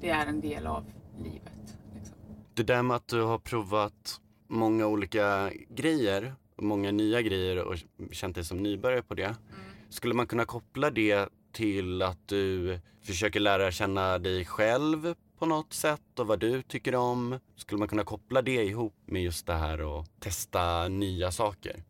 det 0.00 0.10
är 0.10 0.26
en 0.26 0.40
del 0.40 0.66
av 0.66 0.84
livet. 1.18 1.78
Liksom. 1.94 2.16
Det 2.54 2.62
där 2.62 2.82
med 2.82 2.96
att 2.96 3.08
du 3.08 3.22
har 3.22 3.38
provat 3.38 4.20
många 4.48 4.86
olika 4.86 5.50
grejer, 5.68 6.34
många 6.56 6.90
nya 6.90 7.22
grejer 7.22 7.64
och 7.64 7.76
känt 8.12 8.34
dig 8.34 8.44
som 8.44 8.62
nybörjare 8.62 9.02
på 9.02 9.14
det. 9.14 9.24
Mm. 9.24 9.65
Skulle 9.88 10.14
man 10.14 10.26
kunna 10.26 10.44
koppla 10.44 10.90
det 10.90 11.28
till 11.52 12.02
att 12.02 12.28
du 12.28 12.80
försöker 13.02 13.40
lära 13.40 13.70
känna 13.70 14.18
dig 14.18 14.44
själv 14.44 15.14
på 15.38 15.46
något 15.46 15.72
sätt 15.72 16.18
och 16.18 16.26
vad 16.26 16.38
du 16.38 16.62
tycker 16.62 16.94
om? 16.94 17.38
Skulle 17.56 17.78
man 17.78 17.88
kunna 17.88 18.04
koppla 18.04 18.42
det 18.42 18.64
ihop 18.64 18.94
med 19.06 19.22
just 19.22 19.46
det 19.46 19.54
här 19.54 20.00
att 20.00 20.20
testa 20.20 20.88
nya 20.88 21.30
saker? 21.30 21.82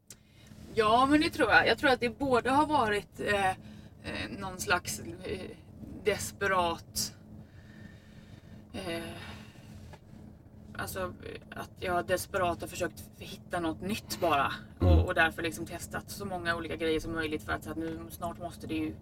Ja, 0.74 1.06
men 1.10 1.20
det 1.20 1.30
tror 1.30 1.50
jag. 1.50 1.66
Jag 1.66 1.78
tror 1.78 1.90
att 1.90 2.00
det 2.00 2.18
både 2.18 2.50
har 2.50 2.66
varit 2.66 3.20
eh, 3.20 3.50
eh, 3.50 3.54
någon 4.38 4.60
slags 4.60 5.00
eh, 5.00 5.40
desperat 6.04 7.14
eh, 8.72 9.02
Alltså 10.78 11.12
att 11.50 11.70
jag 11.80 12.06
desperat 12.06 12.60
har 12.60 12.68
försökt 12.68 13.04
hitta 13.18 13.60
något 13.60 13.80
nytt 13.80 14.20
bara. 14.20 14.52
Och, 14.78 15.06
och 15.06 15.14
därför 15.14 15.42
liksom 15.42 15.66
testat 15.66 16.10
så 16.10 16.24
många 16.24 16.56
olika 16.56 16.76
grejer 16.76 17.00
som 17.00 17.12
möjligt 17.12 17.42
för 17.42 17.52
att, 17.52 17.64
så 17.64 17.70
att 17.70 17.76
nu 17.76 18.00
snart 18.10 18.38
måste 18.38 18.66
det 18.66 18.74
ju 18.74 18.94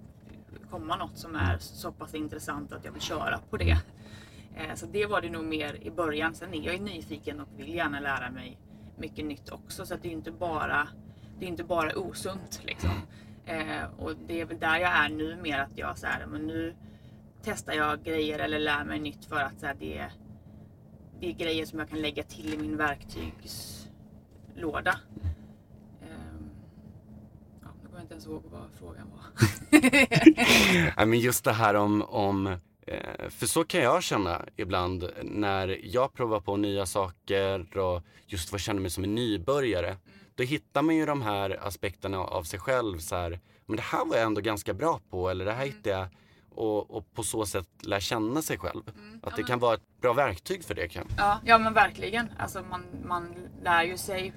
komma 0.71 0.97
något 0.97 1.19
som 1.19 1.37
är 1.37 1.59
så 1.59 1.93
pass 1.93 2.15
intressant 2.15 2.73
att 2.73 2.85
jag 2.85 2.93
vill 2.93 3.03
köra 3.03 3.41
på 3.51 3.57
det. 3.57 3.79
Eh, 4.57 4.75
så 4.75 4.87
det 4.87 5.07
var 5.07 5.21
det 5.21 5.31
nog 5.31 5.45
mer 5.45 5.75
i 5.75 5.91
början. 5.91 6.35
Sen 6.35 6.55
är 6.55 6.63
jag 6.63 6.75
ju 6.75 6.81
nyfiken 6.81 7.41
och 7.41 7.49
vill 7.57 7.75
gärna 7.75 8.01
lära 8.01 8.31
mig 8.31 8.59
mycket 8.97 9.25
nytt 9.25 9.49
också. 9.49 9.87
Så 9.87 9.95
det 10.03 10.09
är 10.09 10.13
inte 10.13 10.31
bara, 10.31 10.89
det 11.39 11.45
är 11.45 11.49
inte 11.49 11.65
bara 11.65 11.99
osunt 11.99 12.61
liksom. 12.65 12.91
Eh, 13.47 13.85
och 13.99 14.17
det 14.27 14.41
är 14.41 14.45
väl 14.45 14.59
där 14.59 14.79
jag 14.79 14.91
är 14.91 15.09
nu 15.09 15.37
mer 15.37 15.59
att 15.59 15.79
jag 15.79 15.99
så 15.99 16.07
här, 16.07 16.27
men 16.27 16.47
nu 16.47 16.75
testar 17.43 17.73
jag 17.73 18.03
grejer 18.03 18.39
eller 18.39 18.59
lär 18.59 18.85
mig 18.85 19.01
nytt 19.01 19.25
för 19.25 19.41
att 19.41 19.61
så 19.61 19.67
här, 19.67 19.77
det, 19.81 20.11
det 21.25 21.31
är 21.31 21.33
grejer 21.33 21.67
som 21.67 21.79
jag 21.79 21.89
kan 21.89 22.01
lägga 22.01 22.23
till 22.23 22.55
i 22.55 22.57
min 22.57 22.77
verktygslåda. 22.77 25.01
Ehm, 26.03 26.51
ja, 27.63 27.69
nu 27.83 27.87
kommer 27.87 27.99
jag 27.99 28.05
inte 28.05 28.15
ens 28.15 28.27
ihåg 28.27 28.43
vad 28.51 28.71
frågan 28.79 29.11
var. 29.11 29.25
ja, 30.97 31.07
men 31.07 31.19
just 31.19 31.45
det 31.45 31.53
här 31.53 31.75
om, 31.75 32.03
om 32.03 32.47
eh, 32.87 33.29
för 33.29 33.47
så 33.47 33.65
kan 33.65 33.81
jag 33.81 34.03
känna 34.03 34.45
ibland 34.57 35.11
när 35.23 35.81
jag 35.83 36.15
provar 36.15 36.41
på 36.41 36.57
nya 36.57 36.87
saker 36.87 37.79
och 37.79 38.03
just 38.27 38.53
vad 38.53 38.59
jag 38.59 38.65
känner 38.65 38.81
mig 38.81 38.91
som 38.91 39.05
en 39.05 39.15
nybörjare. 39.15 39.97
Då 40.35 40.43
hittar 40.43 40.83
man 40.83 40.97
ju 40.97 41.07
de 41.07 41.23
här 41.23 41.67
aspekterna 41.67 42.19
av 42.19 42.43
sig 42.43 42.59
själv. 42.59 42.99
Så 42.99 43.17
här, 43.17 43.41
men 43.67 43.77
det 43.77 43.83
här 43.83 44.05
var 44.05 44.17
jag 44.17 44.27
ändå 44.27 44.41
ganska 44.41 44.75
bra 44.75 45.01
på 45.11 45.31
eller 45.31 45.45
det 45.45 45.53
här 45.53 45.67
hittade 45.67 45.97
jag 45.97 46.09
och, 46.55 46.91
och 46.91 47.15
på 47.15 47.23
så 47.23 47.47
sätt 47.47 47.69
lär 47.81 48.01
känna 48.01 48.43
sig 48.43 48.59
själv. 48.59 48.83
Mm, 48.97 49.21
att 49.23 49.37
det 49.37 49.43
kan 49.43 49.59
vara 49.59 49.75
ett 49.75 50.01
bra 50.01 50.13
verktyg 50.13 50.65
för 50.65 50.75
det. 50.75 50.89
Kan. 50.89 51.09
Ja, 51.17 51.41
ja 51.45 51.59
men 51.59 51.75
verkligen. 51.75 52.29
Alltså 52.39 52.63
man, 52.71 52.85
man 53.05 53.35
lär 53.63 53.83
ju 53.83 53.97
sig 53.97 54.33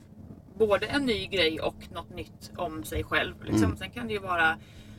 både 0.57 0.85
en 0.85 1.05
ny 1.05 1.27
grej 1.27 1.61
och 1.61 1.75
något 1.93 2.09
nytt 2.09 2.51
om 2.57 2.83
sig 2.83 3.03
själv. 3.03 3.43
Liksom. 3.43 3.63
Mm. 3.63 3.77
Sen 3.77 3.91
kan 3.91 4.07
det 4.07 4.13
ju 4.13 4.19
vara 4.19 4.57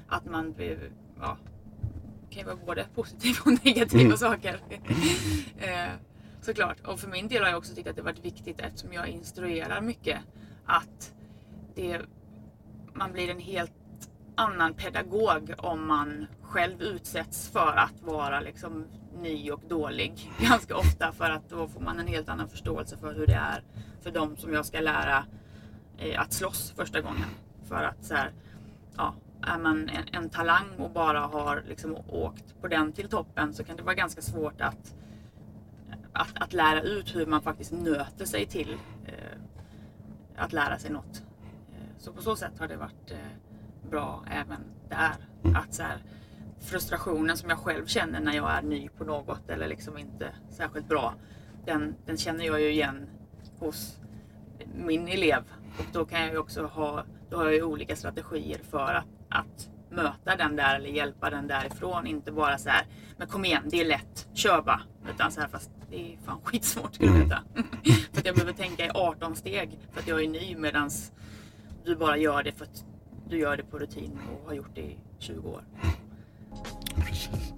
att 0.09 0.25
man 0.25 0.55
ja, 1.21 1.39
kan 2.31 2.41
ju 2.41 2.45
vara 2.45 2.57
både 2.67 2.87
positiva 2.95 3.39
och 3.45 3.53
negativa 3.65 4.05
mm. 4.05 4.17
saker. 4.17 4.61
eh, 5.59 5.93
såklart. 6.41 6.87
Och 6.87 7.01
för 7.01 7.09
min 7.09 7.29
del 7.29 7.43
har 7.43 7.51
jag 7.51 7.59
också 7.59 7.75
tyckt 7.75 7.89
att 7.89 7.97
det 7.97 8.03
varit 8.03 8.25
viktigt 8.25 8.61
eftersom 8.61 8.93
jag 8.93 9.09
instruerar 9.09 9.81
mycket 9.81 10.19
att 10.67 11.13
det, 11.75 12.01
man 12.93 13.13
blir 13.13 13.31
en 13.31 13.41
helt 13.41 13.73
annan 14.35 14.75
pedagog 14.75 15.55
om 15.59 15.87
man 15.87 16.27
själv 16.49 16.83
utsätts 16.83 17.49
för 17.49 17.77
att 17.77 18.03
vara 18.03 18.41
liksom 18.41 18.85
ny 19.23 19.51
och 19.51 19.61
dålig 19.69 20.33
ganska 20.41 20.77
ofta 20.77 21.13
för 21.13 21.31
att 21.31 21.51
då 21.51 21.69
får 21.69 21.81
man 21.81 21.99
en 21.99 22.07
helt 22.07 22.29
annan 22.29 22.49
förståelse 22.49 22.97
för 22.97 23.15
hur 23.15 23.27
det 23.27 23.35
är 23.35 23.63
för 24.01 24.11
dem 24.11 24.37
som 24.37 24.53
jag 24.53 24.67
ska 24.67 24.81
lära 24.81 25.25
eh, 25.99 26.21
att 26.21 26.33
slåss 26.33 26.73
första 26.77 27.01
gången. 27.01 27.29
För 27.69 27.85
att 27.85 28.05
så 28.05 28.15
här, 28.15 28.33
ja, 28.97 29.15
är 29.43 29.59
man 29.59 29.89
en, 29.89 30.05
en, 30.13 30.31
talang 30.31 30.69
och 30.79 30.91
bara 30.91 31.21
har 31.21 31.65
liksom 31.69 31.97
åkt 32.09 32.61
på 32.61 32.69
den 32.69 32.93
till 32.93 33.09
toppen 33.09 33.55
så 33.55 33.65
kan 33.65 33.77
det 33.77 33.83
vara 33.83 33.95
ganska 33.95 34.23
svårt 34.23 34.61
att, 34.61 34.95
att, 36.13 36.43
att 36.43 36.53
lära 36.53 36.83
ut 36.83 37.17
hur 37.17 37.27
man 37.27 37.43
faktiskt 37.43 37.73
nöter 37.73 38.25
sig 38.25 38.47
till 38.47 38.77
eh, 39.07 39.39
att 40.37 40.53
lära 40.53 40.79
sig 40.79 40.91
något. 40.91 41.23
Eh, 41.73 41.99
så 41.99 42.13
på 42.13 42.23
så 42.23 42.37
sätt 42.37 42.59
har 42.59 42.69
det 42.69 42.77
varit 42.77 43.11
eh, 43.11 43.91
bra 43.91 44.25
även 44.31 44.61
där. 44.89 45.15
Att 45.55 45.75
så 45.75 45.83
här, 45.83 45.99
frustrationen 46.61 47.37
som 47.37 47.51
jag 47.51 47.59
själv 47.59 47.87
känner 47.87 48.21
när 48.21 48.33
jag 48.33 48.51
är 48.51 48.63
ny 48.63 48.89
på 48.89 49.05
något 49.05 49.51
eller 49.51 49.69
liksom 49.69 49.99
inte 49.99 50.33
särskilt 50.51 50.89
bra. 50.89 51.15
Den, 51.65 51.95
den 52.07 52.17
känner 52.17 52.45
jag 52.45 52.61
ju 52.61 52.71
igen 52.71 53.07
hos 53.59 53.99
min 54.75 55.09
elev. 55.09 55.43
Och 55.79 55.85
då 55.93 56.05
kan 56.05 56.21
jag 56.21 56.31
ju 56.31 56.39
också 56.39 56.67
ha, 56.67 57.05
då 57.31 57.37
har 57.37 57.45
jag 57.45 57.55
ju 57.55 57.63
olika 57.63 57.97
strategier 57.97 58.61
för 58.71 58.95
att, 58.95 59.07
att 59.29 59.69
möta 59.91 60.37
den 60.37 60.57
där 60.57 60.77
eller 60.77 60.89
hjälpa 60.89 61.31
den 61.31 61.47
därifrån. 61.47 62.07
Inte 62.07 62.33
bara 62.33 62.59
så 62.59 62.69
här, 62.69 62.87
men 63.17 63.29
kom 63.29 63.45
igen, 63.45 63.63
det 63.67 63.81
är 63.81 63.85
lätt, 63.85 64.29
kör 64.35 64.63
bara. 64.63 64.81
Utan 65.15 65.33
så 65.33 65.41
här, 65.41 65.49
fast 65.49 65.71
det 65.91 66.13
är 66.13 66.19
fan 66.25 66.41
skitsvårt 66.45 66.95
skulle 66.95 67.11
jag 67.11 67.19
veta. 67.19 67.43
för 68.13 68.21
att 68.21 68.27
jag 68.27 68.35
behöver 68.35 68.53
tänka 68.53 68.87
i 68.87 68.91
18 68.95 69.37
steg 69.37 69.79
för 69.93 70.01
att 70.01 70.09
jag 70.09 70.25
är 70.25 70.29
ny 70.29 70.57
medans 70.57 71.13
du 71.85 71.97
bara 71.97 72.17
gör 72.17 72.43
det 72.43 72.53
för 72.53 72.65
att 72.65 72.85
du 73.29 73.39
gör 73.39 73.57
det 73.57 73.63
på 73.63 73.79
rutin 73.79 74.19
och 74.33 74.47
har 74.47 74.55
gjort 74.55 74.75
det 74.75 74.81
i 74.81 74.99
20 75.19 75.49
år. 75.49 75.63
Precis. 76.97 77.53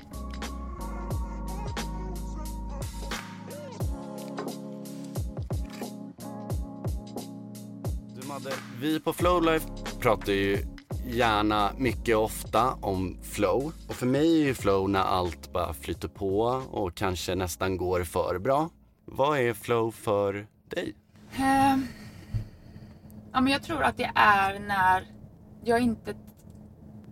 Du 8.15 8.29
Madde, 8.29 8.51
vi 8.81 9.01
på 9.01 9.13
Flowlife 9.13 9.69
pratar 10.01 10.33
ju 10.33 10.59
gärna 11.07 11.73
mycket 11.79 12.17
ofta 12.17 12.73
om 12.81 13.19
flow. 13.23 13.73
Och 13.89 13.95
för 13.95 14.07
mig 14.07 14.43
är 14.43 14.47
ju 14.47 14.55
flow 14.55 14.91
när 14.91 15.01
allt 15.01 15.53
bara 15.53 15.75
flyter 15.75 16.09
på 16.09 16.41
och 16.71 16.95
kanske 16.95 17.35
nästan 17.35 17.77
går 17.77 18.05
för 18.05 18.39
bra. 18.39 18.71
Vad 19.05 19.39
är 19.39 19.55
flow 19.55 19.91
för 19.91 20.47
dig? 20.69 20.95
Uh, 21.39 21.85
ja, 23.33 23.41
men 23.41 23.47
jag 23.47 23.63
tror 23.63 23.83
att 23.83 23.97
det 23.97 24.11
är 24.15 24.59
när 24.59 25.07
jag 25.65 25.81
inte 25.81 26.15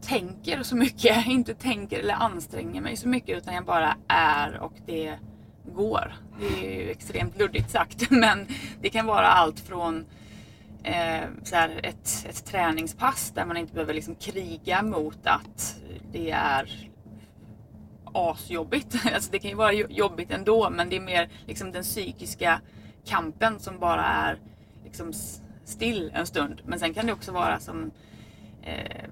tänker 0.03 0.63
så 0.63 0.77
mycket, 0.77 1.27
inte 1.27 1.55
tänker 1.55 1.99
eller 1.99 2.15
anstränger 2.15 2.81
mig 2.81 2.97
så 2.97 3.09
mycket 3.09 3.39
utan 3.39 3.55
jag 3.55 3.65
bara 3.65 3.97
är 4.09 4.59
och 4.61 4.73
det 4.87 5.15
går. 5.75 6.15
Det 6.41 6.67
är 6.67 6.81
ju 6.81 6.91
extremt 6.91 7.39
luddigt 7.39 7.71
sagt 7.71 8.11
men 8.11 8.47
det 8.81 8.89
kan 8.89 9.07
vara 9.07 9.27
allt 9.27 9.61
från 9.61 10.05
eh, 10.83 11.25
så 11.43 11.57
här 11.57 11.81
ett, 11.83 12.27
ett 12.29 12.45
träningspass 12.45 13.31
där 13.35 13.45
man 13.45 13.57
inte 13.57 13.73
behöver 13.75 13.95
liksom 13.95 14.15
kriga 14.15 14.83
mot 14.83 15.27
att 15.27 15.81
det 16.13 16.31
är 16.31 16.91
asjobbigt. 18.05 18.95
Alltså 19.15 19.31
det 19.31 19.39
kan 19.39 19.51
ju 19.51 19.57
vara 19.57 19.73
jobbigt 19.73 20.31
ändå 20.31 20.71
men 20.71 20.89
det 20.89 20.97
är 20.97 21.01
mer 21.01 21.29
liksom 21.47 21.73
den 21.73 21.83
psykiska 21.83 22.61
kampen 23.05 23.59
som 23.59 23.79
bara 23.79 24.05
är 24.05 24.39
liksom 24.85 25.13
still 25.65 26.11
en 26.15 26.27
stund. 26.27 26.61
Men 26.65 26.79
sen 26.79 26.95
kan 26.95 27.07
det 27.07 27.13
också 27.13 27.33
vara 27.33 27.61
som 27.61 27.91
eh, 28.63 29.05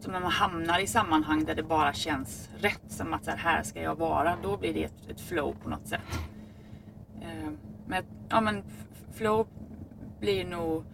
som 0.00 0.12
när 0.12 0.20
man 0.20 0.30
hamnar 0.30 0.78
i 0.78 0.86
sammanhang 0.86 1.44
där 1.44 1.54
det 1.54 1.62
bara 1.62 1.92
känns 1.92 2.48
rätt, 2.58 2.82
som 2.88 3.14
att 3.14 3.24
så 3.24 3.30
här, 3.30 3.38
här 3.38 3.62
ska 3.62 3.82
jag 3.82 3.96
vara, 3.96 4.36
då 4.42 4.56
blir 4.56 4.74
det 4.74 4.84
ett, 4.84 5.10
ett 5.10 5.20
flow 5.20 5.56
på 5.62 5.68
något 5.68 5.88
sätt. 5.88 6.00
Eh, 7.22 7.50
men, 7.86 8.04
ja, 8.28 8.40
men 8.40 8.62
flow 9.14 9.46
blir 10.20 10.44
nog 10.44 10.84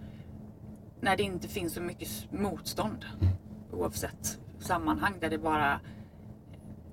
när 1.00 1.16
det 1.16 1.22
inte 1.22 1.48
finns 1.48 1.74
så 1.74 1.80
mycket 1.80 2.32
motstånd. 2.32 3.04
Oavsett 3.72 4.38
sammanhang 4.58 5.14
där 5.20 5.30
det 5.30 5.38
bara 5.38 5.80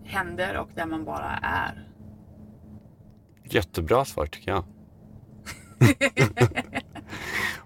händer 0.03 0.57
och 0.57 0.69
där 0.75 0.85
man 0.85 1.05
bara 1.05 1.39
är. 1.41 1.87
Jättebra 3.43 4.05
svar 4.05 4.25
tycker 4.25 4.51
jag. 4.51 4.63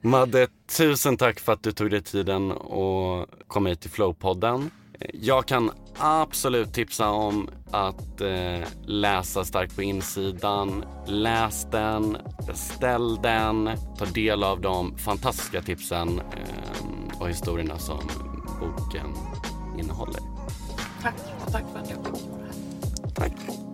Madde, 0.01 0.47
tusen 0.77 1.17
tack 1.17 1.39
för 1.39 1.53
att 1.53 1.63
du 1.63 1.71
tog 1.71 1.91
dig 1.91 2.01
tiden 2.01 2.51
och 2.51 3.27
kom 3.47 3.65
hit 3.65 3.81
till 3.81 3.91
Flowpodden. 3.91 4.71
Jag 5.13 5.45
kan 5.45 5.71
absolut 5.97 6.73
tipsa 6.73 7.09
om 7.09 7.49
att 7.71 8.21
eh, 8.21 8.67
läsa 8.85 9.43
Starkt 9.43 9.75
på 9.75 9.81
insidan. 9.81 10.85
Läs 11.07 11.67
den, 11.71 12.17
beställ 12.47 13.21
den, 13.21 13.69
ta 13.97 14.05
del 14.05 14.43
av 14.43 14.61
de 14.61 14.97
fantastiska 14.97 15.61
tipsen 15.61 16.19
eh, 16.19 17.19
och 17.19 17.29
historierna 17.29 17.77
som 17.77 17.99
boken 18.59 19.13
innehåller. 19.79 20.21
Tack 21.01 21.15
och 21.45 21.51
tack 21.51 21.63
för 21.73 21.79
att 21.79 21.89
jag 21.89 22.05
fick 22.05 22.29
vara 22.29 22.41
här. 22.41 23.11
Tack. 23.15 23.66